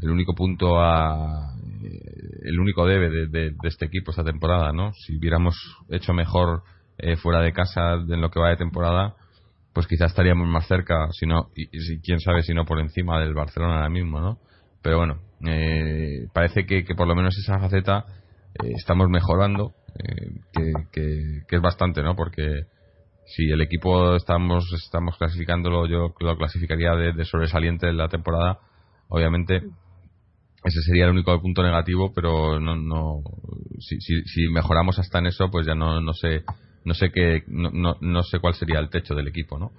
[0.00, 1.54] el único punto a
[2.42, 4.92] el único debe de, de, de, este equipo esta temporada, ¿no?
[4.94, 5.56] Si hubiéramos
[5.90, 6.62] hecho mejor
[7.20, 9.14] fuera de casa en lo que va de temporada,
[9.78, 13.32] pues quizás estaríamos más cerca, si no, y, quién sabe si no por encima del
[13.32, 14.40] Barcelona ahora mismo, ¿no?
[14.82, 18.04] Pero bueno, eh, parece que, por lo menos esa faceta
[18.60, 22.16] eh, estamos mejorando, eh, que, es bastante, ¿no?
[22.16, 22.62] Porque
[23.24, 28.58] si el equipo estamos estamos clasificándolo, yo lo clasificaría de, sobresaliente de la temporada,
[29.06, 29.62] obviamente
[30.64, 33.22] ese sería el único punto negativo, pero no, no
[33.78, 36.42] si, si, si mejoramos hasta en eso, pues ya no, no sé
[36.84, 39.72] no sé qué no, no, sé cuál sería el techo del equipo no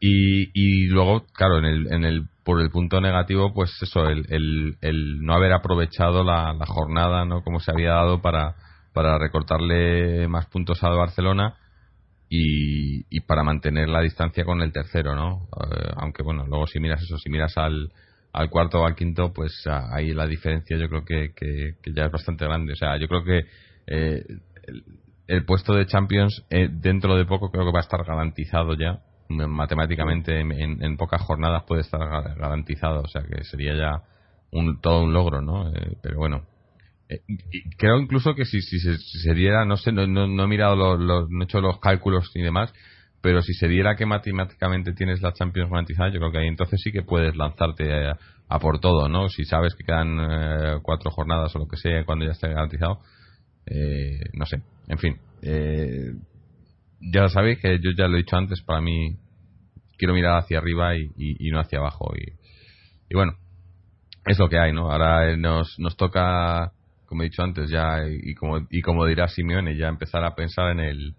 [0.00, 4.26] y, y luego claro en el, en el por el punto negativo pues eso el,
[4.28, 8.56] el, el no haber aprovechado la, la, jornada no como se había dado para
[8.92, 11.54] para recortarle más puntos al Barcelona
[12.28, 16.80] y, y para mantener la distancia con el tercero no eh, aunque bueno luego si
[16.80, 17.90] miras eso si miras al
[18.36, 22.12] al cuarto o al quinto, pues ahí la diferencia yo creo que, que, ya es
[22.12, 22.74] bastante grande.
[22.74, 23.46] O sea, yo creo que
[23.86, 24.24] eh,
[25.46, 29.00] puesto de Champions eh, dentro de poco creo que va a estar garantizado ya.
[29.28, 31.98] Matemáticamente en, pocas jornadas puede estar
[32.36, 34.02] garantizado o sea que sería ya
[34.52, 36.42] un, todo un logro no eh, pero bueno.
[37.08, 37.22] Eh,
[37.76, 41.40] creo incluso que si, si, se, diera no sé no, no, he mirado los, no
[41.40, 42.72] he hecho los cálculos y demás
[43.26, 46.80] pero si se diera que matemáticamente tienes la Champions garantizada, yo creo que ahí entonces
[46.80, 48.12] sí que puedes lanzarte
[48.48, 49.28] a, por todo, ¿no?
[49.28, 53.00] Si sabes que quedan eh, cuatro jornadas o lo que sea cuando ya esté garantizado,
[53.66, 55.16] eh, no sé, en fin.
[55.42, 56.12] Eh,
[57.00, 59.16] ya sabéis que yo ya lo he dicho antes, para mí
[59.98, 62.12] quiero mirar hacia arriba y, no hacia abajo.
[62.16, 62.32] Y,
[63.10, 63.32] y, bueno,
[64.24, 64.90] es lo que hay, ¿no?
[64.90, 66.72] Ahora nos, nos toca,
[67.06, 70.70] como he dicho antes, ya, y como, y como dirá Simeone, ya empezar a pensar
[70.72, 71.14] en el,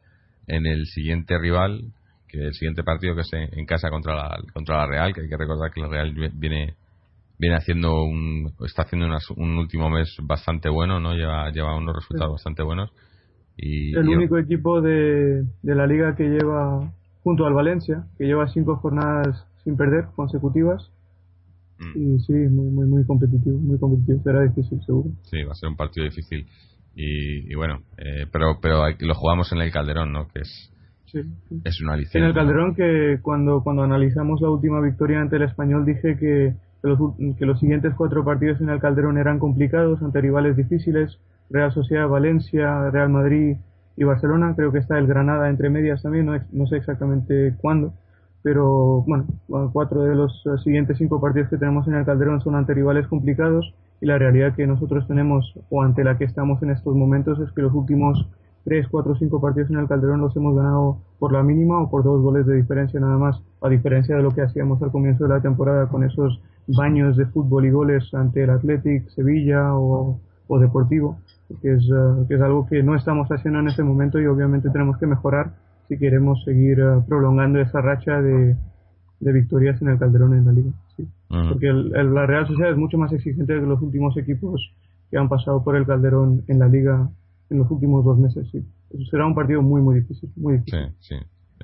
[0.48, 1.94] en el siguiente rival,
[2.28, 5.30] que el siguiente partido que es en casa contra la, contra la Real, que hay
[5.30, 6.76] que recordar que la Real viene
[7.40, 11.14] viene haciendo un está haciendo un último mes bastante bueno, ¿no?
[11.14, 12.90] Lleva lleva unos resultados bastante buenos
[13.58, 16.94] y el único equipo de, de la liga que lleva
[17.24, 20.92] junto al Valencia, que lleva cinco jornadas sin perder consecutivas.
[21.80, 22.00] Mm.
[22.00, 24.22] Y sí, muy, muy, muy competitivo, muy competitivo.
[24.24, 25.10] Será difícil, seguro.
[25.24, 26.48] Sí, va a ser un partido difícil.
[27.00, 30.28] Y, bueno, eh, pero pero lo jugamos en el Calderón, ¿no?
[30.30, 30.74] Que es,
[31.64, 35.86] es una En el Calderón que cuando, cuando analizamos la última victoria ante el Español
[35.86, 36.98] dije que, los,
[37.38, 42.08] que los siguientes cuatro partidos en el Calderón eran complicados ante rivales difíciles, Real Sociedad,
[42.08, 43.58] Valencia, Real Madrid
[43.96, 44.54] y Barcelona.
[44.56, 47.94] Creo que está el Granada entre medias también, no, no sé exactamente cuándo.
[48.44, 49.26] Pero bueno,
[49.74, 53.74] cuatro de los siguientes cinco partidos que tenemos en el Calderón son ante rivales complicados
[54.00, 57.52] y la realidad que nosotros tenemos o ante la que estamos en estos momentos es
[57.52, 58.30] que los últimos
[58.68, 62.04] 3, 4, 5 partidos en el Calderón los hemos ganado por la mínima o por
[62.04, 65.30] dos goles de diferencia nada más, a diferencia de lo que hacíamos al comienzo de
[65.30, 70.20] la temporada con esos baños de fútbol y goles ante el Athletic, Sevilla o,
[70.60, 71.20] Deportivo,
[71.62, 74.70] que es, eh, que es algo que no estamos haciendo en este momento y obviamente
[74.70, 75.54] tenemos que mejorar
[75.88, 78.56] si queremos seguir eh, prolongando esa racha de,
[79.20, 80.72] de victorias en el Calderón en la liga.
[81.30, 84.72] Porque la Real Sociedad es mucho más exigente que los últimos equipos
[85.12, 87.10] que han pasado por el Calderón en la liga
[87.50, 88.48] en los últimos dos meses.
[88.52, 88.66] Sí.
[89.10, 90.30] será un partido muy, muy difícil.
[90.36, 90.94] Muy difícil.
[91.00, 91.16] Sí, sí.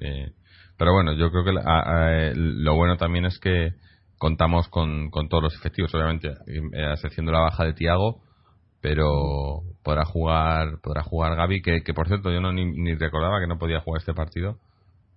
[0.02, 0.32] Eh,
[0.78, 3.74] pero bueno, yo creo que lo bueno también es que
[4.18, 8.22] contamos con, con todos los efectivos, obviamente, a excepción de la baja de Tiago,
[8.84, 13.48] pero podrá jugar podrá jugar Gaby, que, que por cierto yo no ni, recordaba que
[13.48, 14.60] no podía jugar este partido.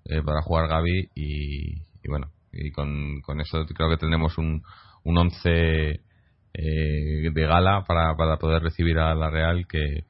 [0.05, 4.63] Eh, podrá jugar Gaby y, bueno, y con, con eso creo que tendremos un,
[5.03, 6.01] un once
[6.55, 10.05] eh, de gala para, para poder recibir a la Real que,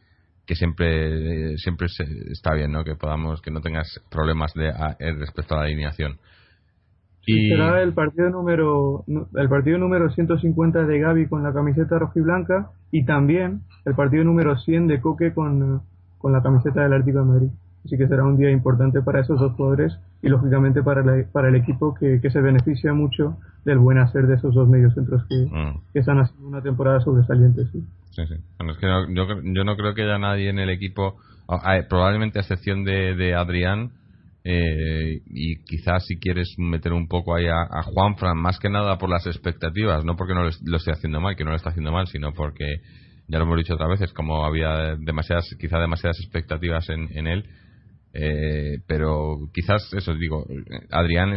[0.44, 1.86] que siempre siempre
[2.30, 2.84] está bien ¿no?
[2.84, 6.18] que podamos que no tengas problemas de eh, respecto a la alineación
[7.26, 12.18] y será el partido número el partido número 150 de Gaby con la camiseta roja
[12.18, 15.82] y blanca y también el partido número 100 de Coque con,
[16.18, 17.50] con la camiseta del Atlético de Madrid
[17.86, 21.54] Así que será un día importante para esos dos jugadores y lógicamente para, para el
[21.54, 25.92] equipo que, se beneficia mucho del buen hacer de esos dos mediocentros que, mm.
[25.92, 27.64] que están haciendo una temporada sobresaliente.
[27.66, 28.26] Sí, sí.
[28.26, 28.34] sí.
[28.58, 31.16] Bueno, es que yo, yo, no creo que haya nadie en el equipo,
[31.88, 33.92] probablemente a excepción de, de Adrián,
[34.48, 38.96] eh, y quizás si quieres meter un poco ahí a, a Juanfran, más que nada
[38.96, 41.90] por las expectativas, no porque no lo, esté haciendo mal, que no lo está haciendo
[41.90, 42.76] mal, sino porque
[43.26, 47.44] ya lo hemos dicho otras veces, como había demasiadas, quizá demasiadas expectativas en, en él,
[48.12, 50.46] eh, pero quizás, eso digo,
[50.92, 51.34] Adrián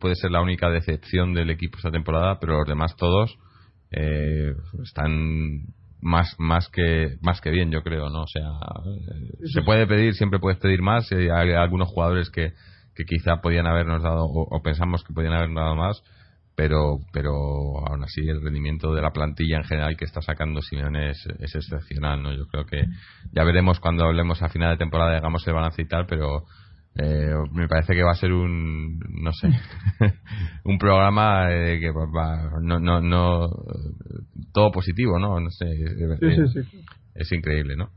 [0.00, 3.38] puede ser la única decepción del equipo esta temporada, pero los demás todos
[3.90, 5.66] eh, están
[6.00, 8.22] más más que más que bien, yo creo, ¿no?
[8.22, 11.10] O sea, eh, se puede pedir, siempre puedes pedir más.
[11.12, 12.52] Hay algunos jugadores que,
[12.94, 16.02] que quizá podían habernos dado o, pensamos que podían habernos dado más,
[16.56, 17.32] pero pero
[17.86, 21.54] aún así el rendimiento de la plantilla en general que está sacando Simeone es, es,
[21.54, 22.84] excepcional no yo creo que
[23.32, 26.44] ya veremos cuando hablemos a final de temporada hagamos el balance y tal pero
[27.00, 29.48] eh, me parece que va a ser un no sé
[30.64, 33.48] un programa eh, que va, no, no no
[34.52, 35.66] todo positivo no no sé
[37.14, 37.90] es increíble no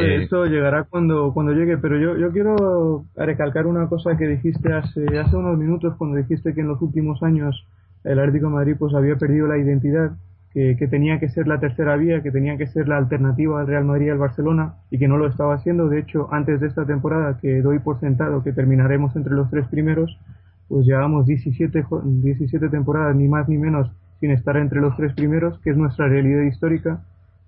[0.00, 4.72] eh, eso llegará cuando cuando llegue pero yo yo quiero recalcar una cosa que dijiste
[4.72, 7.54] hace hace unos minutos cuando dijiste que en los últimos años
[8.02, 10.10] el Atlético de Madrid pues había perdido la identidad
[10.54, 13.84] que, tenía que ser la tercera vía, que tenía que ser la alternativa al Real
[13.84, 15.88] Madrid y al Barcelona y que no lo estaba haciendo.
[15.88, 19.66] De hecho, antes de esta temporada, que doy por sentado que terminaremos entre los tres
[19.66, 20.16] primeros,
[20.68, 25.58] pues llevamos 17, 17 temporadas, ni más ni menos, sin estar entre los tres primeros,
[25.58, 27.02] que es nuestra realidad histórica.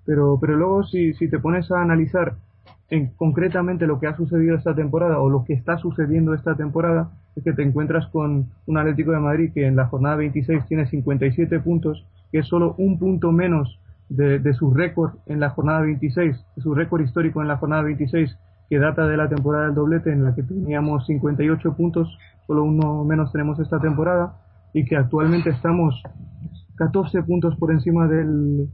[0.04, 2.34] Pero, pero luego, si, te pones a analizar
[2.90, 7.10] en concretamente lo que ha sucedido esta temporada o lo que está sucediendo esta temporada
[7.36, 10.86] es que te encuentras con un Atlético de Madrid que en la jornada 26 tiene
[10.86, 12.04] 57 puntos,
[12.36, 13.80] que es solo un punto menos
[14.10, 18.36] de, su récord en la jornada 26, de su récord histórico en la jornada 26
[18.68, 23.04] que data de la temporada del doblete en la que teníamos 58 puntos, solo uno
[23.04, 24.36] menos tenemos esta temporada
[24.74, 26.02] y que actualmente estamos
[26.76, 28.68] 14 puntos por encima del,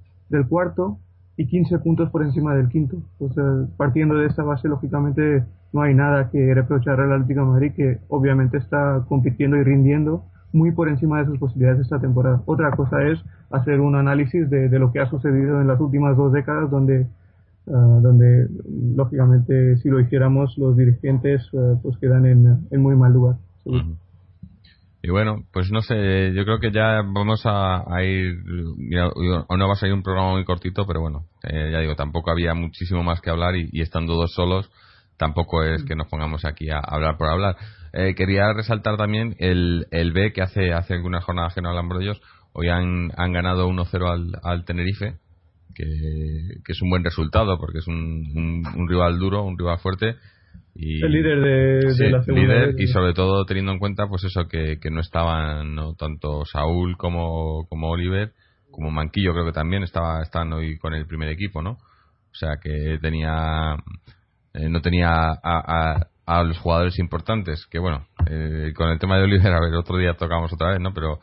[0.49, 0.99] cuarto
[1.37, 2.97] y 15 puntos por encima del quinto.
[3.21, 3.33] Pues,
[3.77, 7.99] partiendo de esta base, lógicamente no hay nada que reprochar al Atlético de Madrid, que
[8.09, 12.43] obviamente está compitiendo y rindiendo muy por encima de sus posibilidades esta temporada.
[12.47, 13.19] Otra cosa es
[13.51, 17.07] hacer un análisis de, de lo que ha sucedido en las últimas dos décadas, donde,
[17.69, 18.49] ah, donde
[18.95, 23.37] lógicamente si lo hiciéramos los dirigentes ah, pues quedan en, en, muy mal lugar.
[25.05, 28.39] Y bueno, pues no sé, yo creo que ya vamos a, ir,
[29.49, 32.31] o no va a ser un programa muy cortito, pero bueno, eh, ya digo, tampoco
[32.31, 34.71] había muchísimo más que hablar y, estando dos solos,
[35.17, 37.57] tampoco es que nos pongamos aquí a hablar por hablar.
[37.93, 41.91] Eh, quería resaltar también el, el B que hace, hace algunas jornadas que no hablan
[42.01, 42.21] ellos.
[42.55, 45.17] Hoy han, han ganado 1-0 al, al Tenerife,
[45.75, 45.85] que,
[46.65, 50.17] que, es un buen resultado porque es un, un, rival duro, un rival fuerte.
[50.75, 54.79] Y, el líder de, la segunda y sobre todo teniendo en cuenta pues eso que,
[54.81, 58.33] que no estaban no tanto Saúl como, como Oliver
[58.71, 62.57] como Manquillo creo que también estaba están hoy con el primer equipo no o sea
[62.57, 63.77] que tenía
[64.55, 69.17] eh, no tenía a, a, a los jugadores importantes, que bueno, eh, con el tema
[69.17, 70.95] de Oliver, a ver, otro día tocamos otra vez, ¿no?
[70.95, 71.19] Pero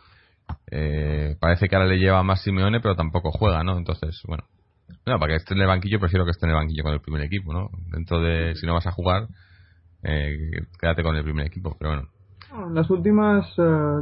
[0.72, 3.78] eh, parece que ahora le lleva más Simeone, pero tampoco juega, ¿no?
[3.78, 4.44] Entonces, bueno,
[5.06, 7.02] no, para que esté en el banquillo, prefiero que esté en el banquillo con el
[7.02, 7.70] primer equipo, ¿no?
[7.92, 9.28] Dentro de, si no vas a jugar,
[10.04, 12.10] eh, quédate con el primer equipo, pero bueno.
[12.74, 13.46] Las últimas,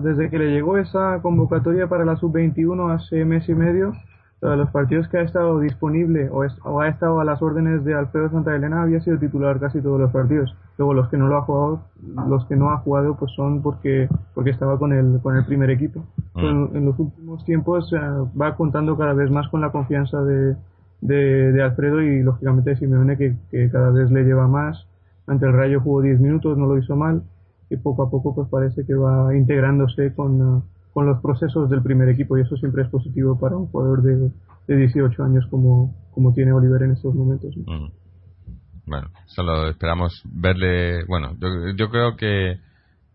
[0.04, 3.92] desde que le llegó esa convocatoria para la sub-21 hace mes y medio,
[4.40, 8.30] los partidos que ha estado disponible o, o, ha estado a las órdenes de Alfredo
[8.30, 10.56] Santa Elena había sido titular casi todos los partidos.
[10.78, 11.82] Luego los que no lo ha jugado,
[12.30, 15.72] los que no ha jugado pues son porque porque estaba con el con el primer
[15.72, 16.04] equipo.
[16.36, 16.76] Mm.
[16.76, 17.98] En, los últimos tiempos eh,
[18.40, 20.56] va contando cada vez más con la confianza de,
[21.02, 24.86] de, Alfredo y lógicamente Simeone que, que cada vez le lleva más.
[25.26, 27.24] Ante el Rayo jugó 10 minutos, no lo hizo mal
[27.70, 30.64] y poco a poco pues parece que va integrándose con
[30.98, 34.32] con los procesos del primer equipo y eso siempre es positivo para un jugador de,
[34.68, 37.56] de 18 años como, como tiene Oliver en estos momentos.
[37.56, 37.86] Mm.
[38.88, 41.04] Bueno, solo esperamos verle.
[41.06, 42.58] Bueno, yo, yo creo que,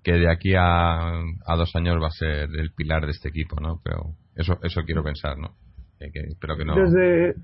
[0.02, 3.58] que de aquí a, a, dos años va a ser el pilar de este equipo,
[3.60, 3.80] ¿no?
[3.82, 5.54] Pero eso eso quiero pensar, ¿no?
[5.98, 6.74] Que, espero que no.
[6.74, 7.34] Desde,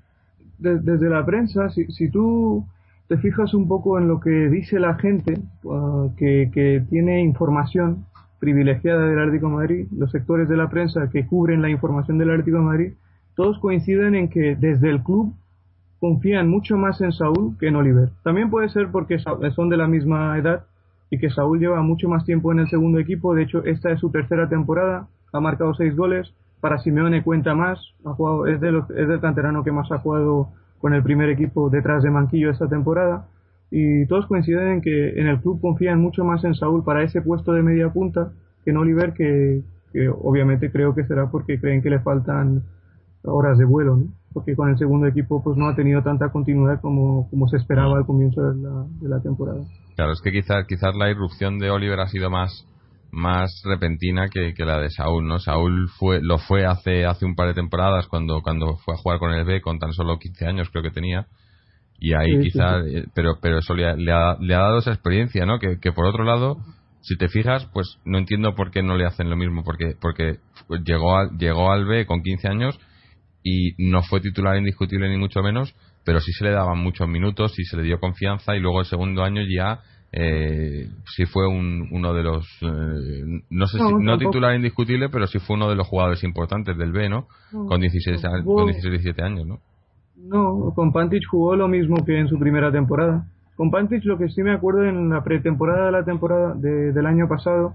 [0.58, 2.66] desde la prensa, si, si tú
[3.08, 8.04] te fijas un poco en lo que dice la gente uh, que, que tiene información
[8.38, 12.52] privilegiada del de Madrid, los sectores de la prensa que cubren la información del de
[12.52, 12.92] Madrid,
[13.34, 15.34] todos coinciden en que desde el club
[16.00, 18.10] confían mucho más en Saúl que en Oliver.
[18.22, 20.64] También puede ser porque son de la misma edad
[21.10, 23.34] y que Saúl lleva mucho más tiempo en el segundo equipo.
[23.34, 26.32] De hecho, esta es su tercera temporada, ha marcado seis goles.
[26.60, 29.98] Para Simeone cuenta más, ha jugado, es, de los, es del canterano que más ha
[29.98, 30.48] jugado
[30.80, 33.26] con el primer equipo detrás de Manquillo esta temporada
[33.70, 37.20] y todos coinciden en que en el club confían mucho más en Saúl para ese
[37.20, 38.32] puesto de media punta
[38.64, 39.62] que en Oliver, que,
[40.20, 42.62] obviamente creo que será porque creen que le faltan
[43.24, 44.06] horas de vuelo, ¿no?
[44.32, 47.96] porque con el segundo equipo pues no ha tenido tanta continuidad como, como se esperaba
[47.96, 49.64] al comienzo de la, de la temporada.
[49.96, 52.64] Claro, es que quizás quizás la irrupción de Oliver ha sido más
[53.10, 55.38] más repentina que, que, la de Saúl, ¿no?
[55.38, 59.18] Saúl fue lo fue hace hace un par de temporadas cuando cuando fue a jugar
[59.18, 61.26] con el B con tan solo 15 años creo que tenía
[61.98, 65.58] y ahí quizás eh, pero pero eso le ha, le ha, dado esa experiencia no
[65.58, 66.58] que, que, por otro lado
[67.00, 70.38] si te fijas pues no entiendo por qué no le hacen lo mismo porque porque
[70.84, 72.78] llegó al, llegó al B con 15 años
[73.42, 75.74] y no fue titular indiscutible ni mucho menos
[76.04, 78.86] pero sí se le daban muchos minutos sí se le dio confianza y luego el
[78.86, 79.80] segundo año ya
[80.10, 85.26] eh, sí fue un, uno de los eh, no sé si no titular indiscutible pero
[85.26, 89.22] sí fue uno de los jugadores importantes del B no, con 16 con 16 17
[89.22, 89.60] años no
[90.26, 93.26] no, con Pantich jugó lo mismo que en su primera temporada.
[93.56, 97.28] Con Pantich lo que sí me acuerdo en la pretemporada de la temporada del año
[97.28, 97.74] pasado,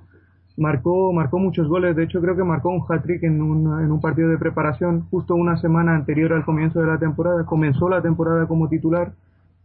[0.58, 1.96] marcó, marcó muchos goles.
[1.96, 5.36] De hecho, creo que marcó un hat-trick en un, en un partido de preparación justo
[5.36, 7.46] una semana anterior al comienzo de la temporada.
[7.46, 9.14] Comenzó la temporada como titular,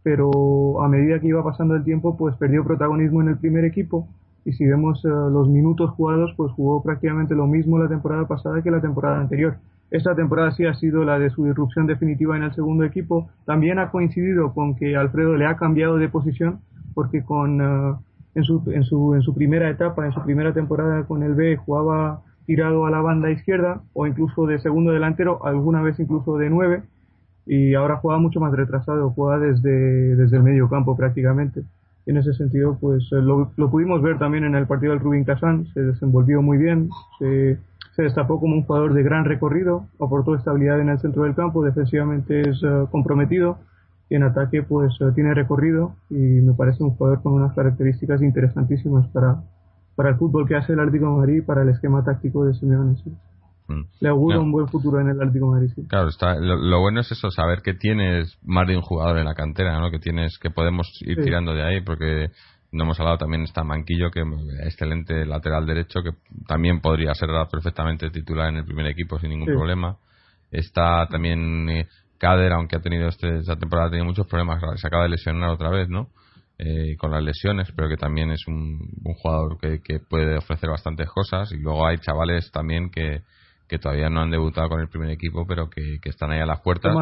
[0.03, 4.07] pero a medida que iba pasando el tiempo, pues perdió protagonismo en el primer equipo.
[4.45, 8.61] Y si vemos eh, los minutos jugados, pues jugó prácticamente lo mismo la temporada pasada
[8.61, 9.57] que la temporada anterior.
[9.91, 13.27] Esta temporada sí ha sido la de su irrupción definitiva en el segundo equipo.
[13.45, 16.59] También ha coincidido con que Alfredo le ha cambiado de posición,
[16.93, 17.95] porque con, eh,
[18.35, 21.57] en, su, en, su, en su primera etapa, en su primera temporada con el B,
[21.57, 26.49] jugaba tirado a la banda izquierda o incluso de segundo delantero, alguna vez incluso de
[26.49, 26.83] nueve,
[27.45, 31.63] y ahora juega mucho más retrasado, juega desde, desde el medio campo prácticamente.
[32.05, 35.25] En ese sentido, pues eh, lo, lo pudimos ver también en el partido del Rubin
[35.25, 37.59] Kazan, se desenvolvió muy bien, se
[37.99, 41.61] se destapó como un jugador de gran recorrido, aportó estabilidad en el centro del campo,
[41.65, 43.57] defensivamente es eh, comprometido
[44.09, 48.21] y en ataque pues eh, tiene recorrido y me parece un jugador con unas características
[48.21, 49.43] interesantísimas para,
[49.95, 52.53] para el fútbol que hace el Atlético de Madrid y para el esquema táctico de
[52.55, 52.95] Simeone.
[53.67, 53.81] mm.
[54.01, 55.71] le auguro un buen futuro en el Atlético Madrid.
[55.87, 59.35] Claro, está, lo, bueno es eso, saber que tienes más de un jugador en la
[59.35, 59.91] cantera, ¿no?
[59.91, 62.31] Que tienes, que podemos ir tirando de ahí, porque
[62.71, 64.21] no hemos hablado también está Manquillo, que
[64.63, 66.11] excelente lateral derecho, que
[66.47, 69.97] también podría ser perfectamente titular en el primer equipo sin ningún problema.
[70.51, 71.87] Está también eh,
[72.19, 75.49] Kader, aunque ha tenido este, esta temporada ha tenido muchos problemas, se acaba de lesionar
[75.49, 76.09] otra vez, ¿no?
[76.61, 78.79] Eh, con las lesiones, pero que también es un,
[79.21, 81.49] jugador que, puede ofrecer bastantes cosas.
[81.53, 83.21] Y luego hay chavales también que,
[83.69, 86.59] que todavía no han debutado con el primer equipo, pero que, están ahí a las
[86.59, 86.93] puertas.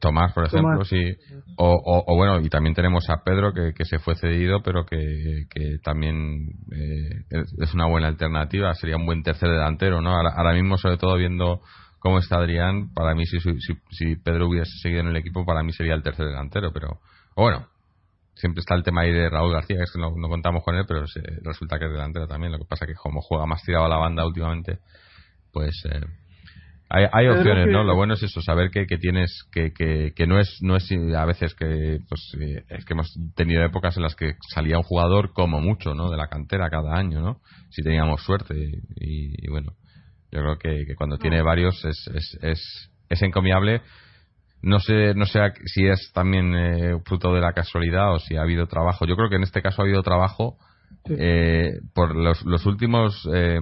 [0.00, 1.14] Tomás, eh, por ejemplo, sí.
[1.58, 5.44] O, o, bueno, y también tenemos a Pedro que, que se fue cedido, pero que,
[5.50, 8.72] que también eh, es, una buena alternativa.
[8.72, 10.16] Sería un buen tercer delantero, ¿no?
[10.16, 11.60] Ahora, ahora mismo, sobre todo viendo
[12.04, 13.56] cómo está Adrián, para mí, si, si,
[13.90, 17.00] si Pedro hubiese seguido en el equipo, para mí sería el tercer delantero, pero
[17.34, 17.66] bueno,
[18.34, 20.84] siempre está el tema ahí de Raúl García, que es que no, contamos con él,
[20.86, 21.06] pero
[21.42, 22.52] resulta que es delantero también.
[22.52, 24.80] Lo que pasa que como juega más tirado a la banda últimamente,
[25.50, 26.04] pues eh,
[26.90, 27.84] hay, hay opciones, ¿no?
[27.84, 30.86] Lo bueno es eso, saber que, que tienes, que, que, que, no es no es
[31.16, 34.84] a veces que, pues, eh, es que hemos tenido épocas en las que salía un
[34.84, 36.10] jugador como mucho, ¿no?
[36.10, 37.40] De la cantera cada año, ¿no?
[37.70, 38.54] Si teníamos suerte
[38.96, 39.72] y, bueno,
[40.34, 43.80] yo creo que, cuando tiene varios es, es, es, es encomiable
[44.64, 48.42] no sé, no sé si es también eh, fruto de la casualidad o si ha
[48.42, 49.04] habido trabajo.
[49.04, 50.56] Yo creo que en este caso ha habido trabajo
[51.04, 53.28] eh, por los, los últimos.
[53.32, 53.60] Eh,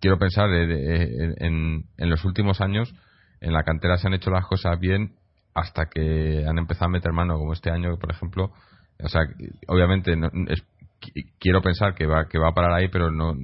[0.00, 2.92] quiero pensar en, en, los últimos años
[3.40, 5.14] en la cantera se han hecho las cosas bien
[5.54, 8.52] hasta que han empezado a meter mano, como este año, por ejemplo.
[9.00, 9.22] O sea,
[9.68, 10.16] obviamente
[11.38, 13.34] quiero pensar que va que va a parar ahí, pero no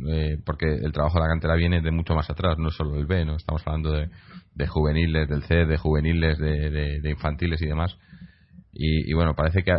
[0.44, 3.24] porque el trabajo de la cantera viene de mucho más atrás, no solo el B,
[3.24, 4.09] no estamos hablando de
[4.59, 7.96] de juveniles del C, de juveniles, de, infantiles y demás.
[8.72, 9.72] Y, bueno, parece que,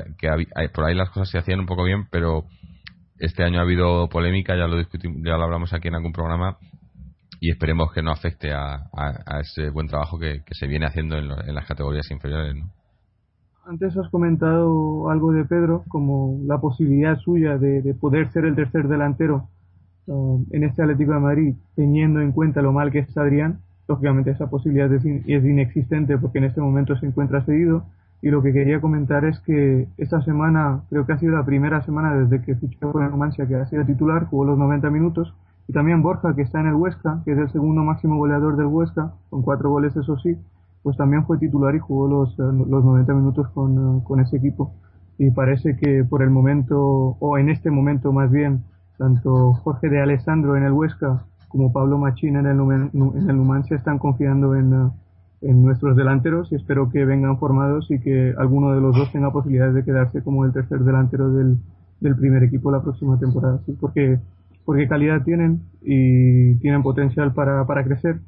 [0.73, 2.45] por ahí las cosas se hacían un poco bien, pero
[3.17, 6.57] este año ha habido polémica, ya lo discutimos, ya lo hablamos aquí en algún programa
[7.41, 8.89] y esperemos que no afecte a,
[9.41, 12.55] ese buen trabajo que, se viene haciendo en, las categorías inferiores.
[13.70, 18.88] Antes has comentado algo de Pedro, como la posibilidad suya de, poder ser el tercer
[18.88, 19.47] delantero
[20.07, 23.59] um, en este Atlético de Madrid, teniendo en cuenta lo mal que es Adrián
[23.89, 27.84] lógicamente esa posibilidad es, inexistente porque en este momento se encuentra cedido.
[28.22, 31.82] Y lo que quería comentar es que esta semana, creo que ha sido la primera
[31.84, 35.34] semana desde que fichó con el Numancia que ha sido titular, jugó los 90 minutos.
[35.67, 38.67] Y también Borja, que está en el Huesca, que es el segundo máximo goleador del
[38.67, 40.38] Huesca, con cuatro goles eso sí,
[40.84, 44.38] pues también fue titular y jugó los, eh, los 90 minutos con, eh, con ese
[44.38, 44.73] equipo.
[45.17, 48.63] Y parece que por el momento, o en este momento más bien,
[48.97, 53.75] tanto Jorge de Alessandro en el Huesca como Pablo Machín en el, en el Numancia
[53.75, 54.91] están confiando en, uh,
[55.41, 59.32] en nuestros delanteros y espero que vengan formados y que alguno de los dos tenga
[59.32, 61.57] posibilidades de quedarse como el tercer delantero del,
[61.99, 63.59] del primer equipo la próxima temporada.
[63.65, 63.75] ¿sí?
[63.80, 64.19] Porque,
[64.63, 68.19] porque calidad tienen y tienen potencial para, para crecer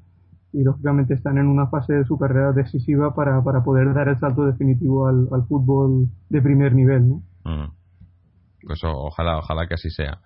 [0.53, 4.19] y lógicamente están en una fase de su carrera decisiva para, para poder dar el
[4.19, 7.07] salto definitivo al, al fútbol de primer nivel.
[7.07, 7.23] ¿no?
[7.45, 7.71] Mm.
[8.65, 10.19] Pues ojalá, ojalá que así sea.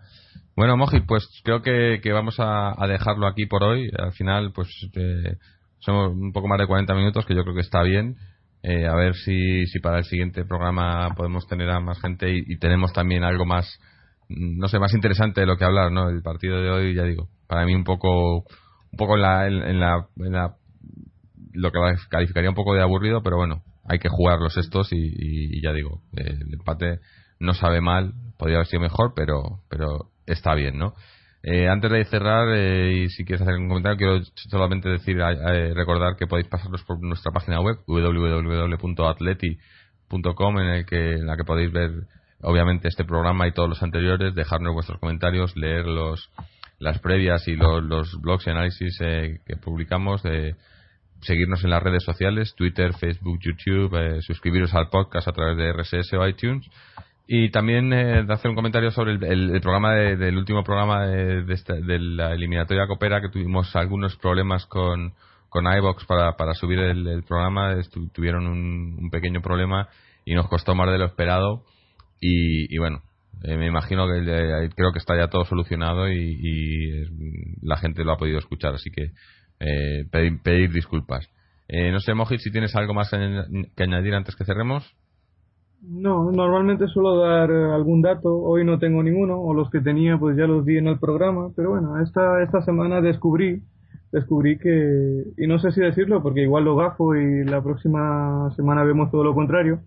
[0.55, 3.89] Bueno, Moji, pues creo que, vamos a, dejarlo aquí por hoy.
[3.97, 5.37] Al final, pues eh,
[5.79, 8.15] somos un poco más de 40 minutos, que yo creo que está bien.
[8.63, 12.57] Eh, a ver si, si para el siguiente programa podemos tener a más gente y,
[12.57, 13.79] tenemos también algo más,
[14.29, 16.09] mm, no sé, más interesante de lo que hablar, ¿no?
[16.09, 18.45] El partido de hoy, ya digo, para mí un poco,
[18.95, 20.55] un poco en la, en, la, en la
[21.51, 21.79] lo que
[22.09, 26.01] calificaría un poco de aburrido, pero bueno, hay que jugarlos estos y, y ya digo,
[26.13, 27.01] el empate
[27.39, 30.93] no sabe mal, podría haber sido mejor, pero, pero está bien, ¿no?
[31.43, 35.73] Eh, antes de cerrar, eh, y si quieres hacer un comentario, quiero solamente decir, eh,
[35.75, 41.91] recordar que podéis pasaros por nuestra página web, www.atleti.com, en, en la que podéis ver,
[42.41, 46.31] obviamente, este programa y todos los anteriores, dejarnos vuestros comentarios, leer los,
[46.79, 50.21] las previas y los, blogs y análisis que publicamos,
[51.21, 56.13] seguirnos en las redes sociales, Twitter, Facebook, YouTube, suscribiros al podcast a través de RSS
[56.13, 56.67] o iTunes
[57.27, 62.33] y también eh, hacer un comentario sobre el, programa del último programa de, de, la
[62.33, 65.13] eliminatoria Coopera, que tuvimos algunos problemas con,
[65.49, 67.75] con iBox para, para subir el, programa.
[68.13, 69.89] tuvieron un, pequeño problema
[70.23, 71.63] y nos costó más de lo esperado.
[72.21, 73.01] Y, bueno,
[73.43, 77.07] eh, me imagino que creo que está ya todo solucionado y,
[77.61, 78.75] la gente lo ha podido escuchar.
[78.75, 79.11] Así que
[79.59, 80.05] eh,
[80.43, 81.27] pedir, disculpas.
[81.67, 84.95] Eh, no sé, Mojit, si tienes algo más que añadir antes que cerremos.
[85.87, 90.17] No, normalmente suelo dar eh, algún dato, hoy no tengo ninguno, o los que tenía
[90.17, 93.61] pues ya los di en el programa, pero bueno, esta, esta semana descubrí,
[94.11, 98.83] descubrí que, y no sé si decirlo porque igual lo gafo y la próxima semana
[98.83, 99.81] vemos todo lo contrario,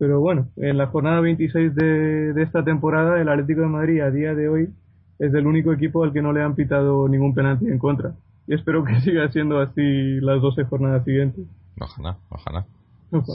[0.00, 4.10] pero bueno, en la jornada 26 de, de esta temporada el Atlético de Madrid a
[4.10, 4.70] día de hoy
[5.18, 8.14] es el único equipo al que no le han pitado ningún penalti en contra
[8.46, 11.44] y espero que siga siendo así las 12 jornadas siguientes.
[11.78, 12.64] Ojalá, ojalá.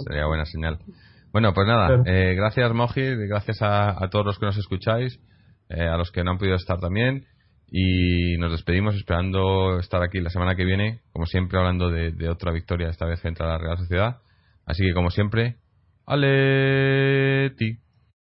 [0.07, 0.80] Sería buena señal.
[1.32, 5.20] Bueno, pues nada, eh, gracias Moji, gracias a, todos los que nos escucháis,
[5.70, 7.26] eh, a los que no han podido estar también,
[7.70, 12.28] y nos despedimos esperando estar aquí la semana que viene, como siempre hablando de, de
[12.28, 14.18] otra victoria, esta vez frente a la Real Sociedad.
[14.66, 15.57] Así que como siempre,
[16.05, 17.77] 阿勒迪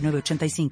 [0.00, 0.68] 906985.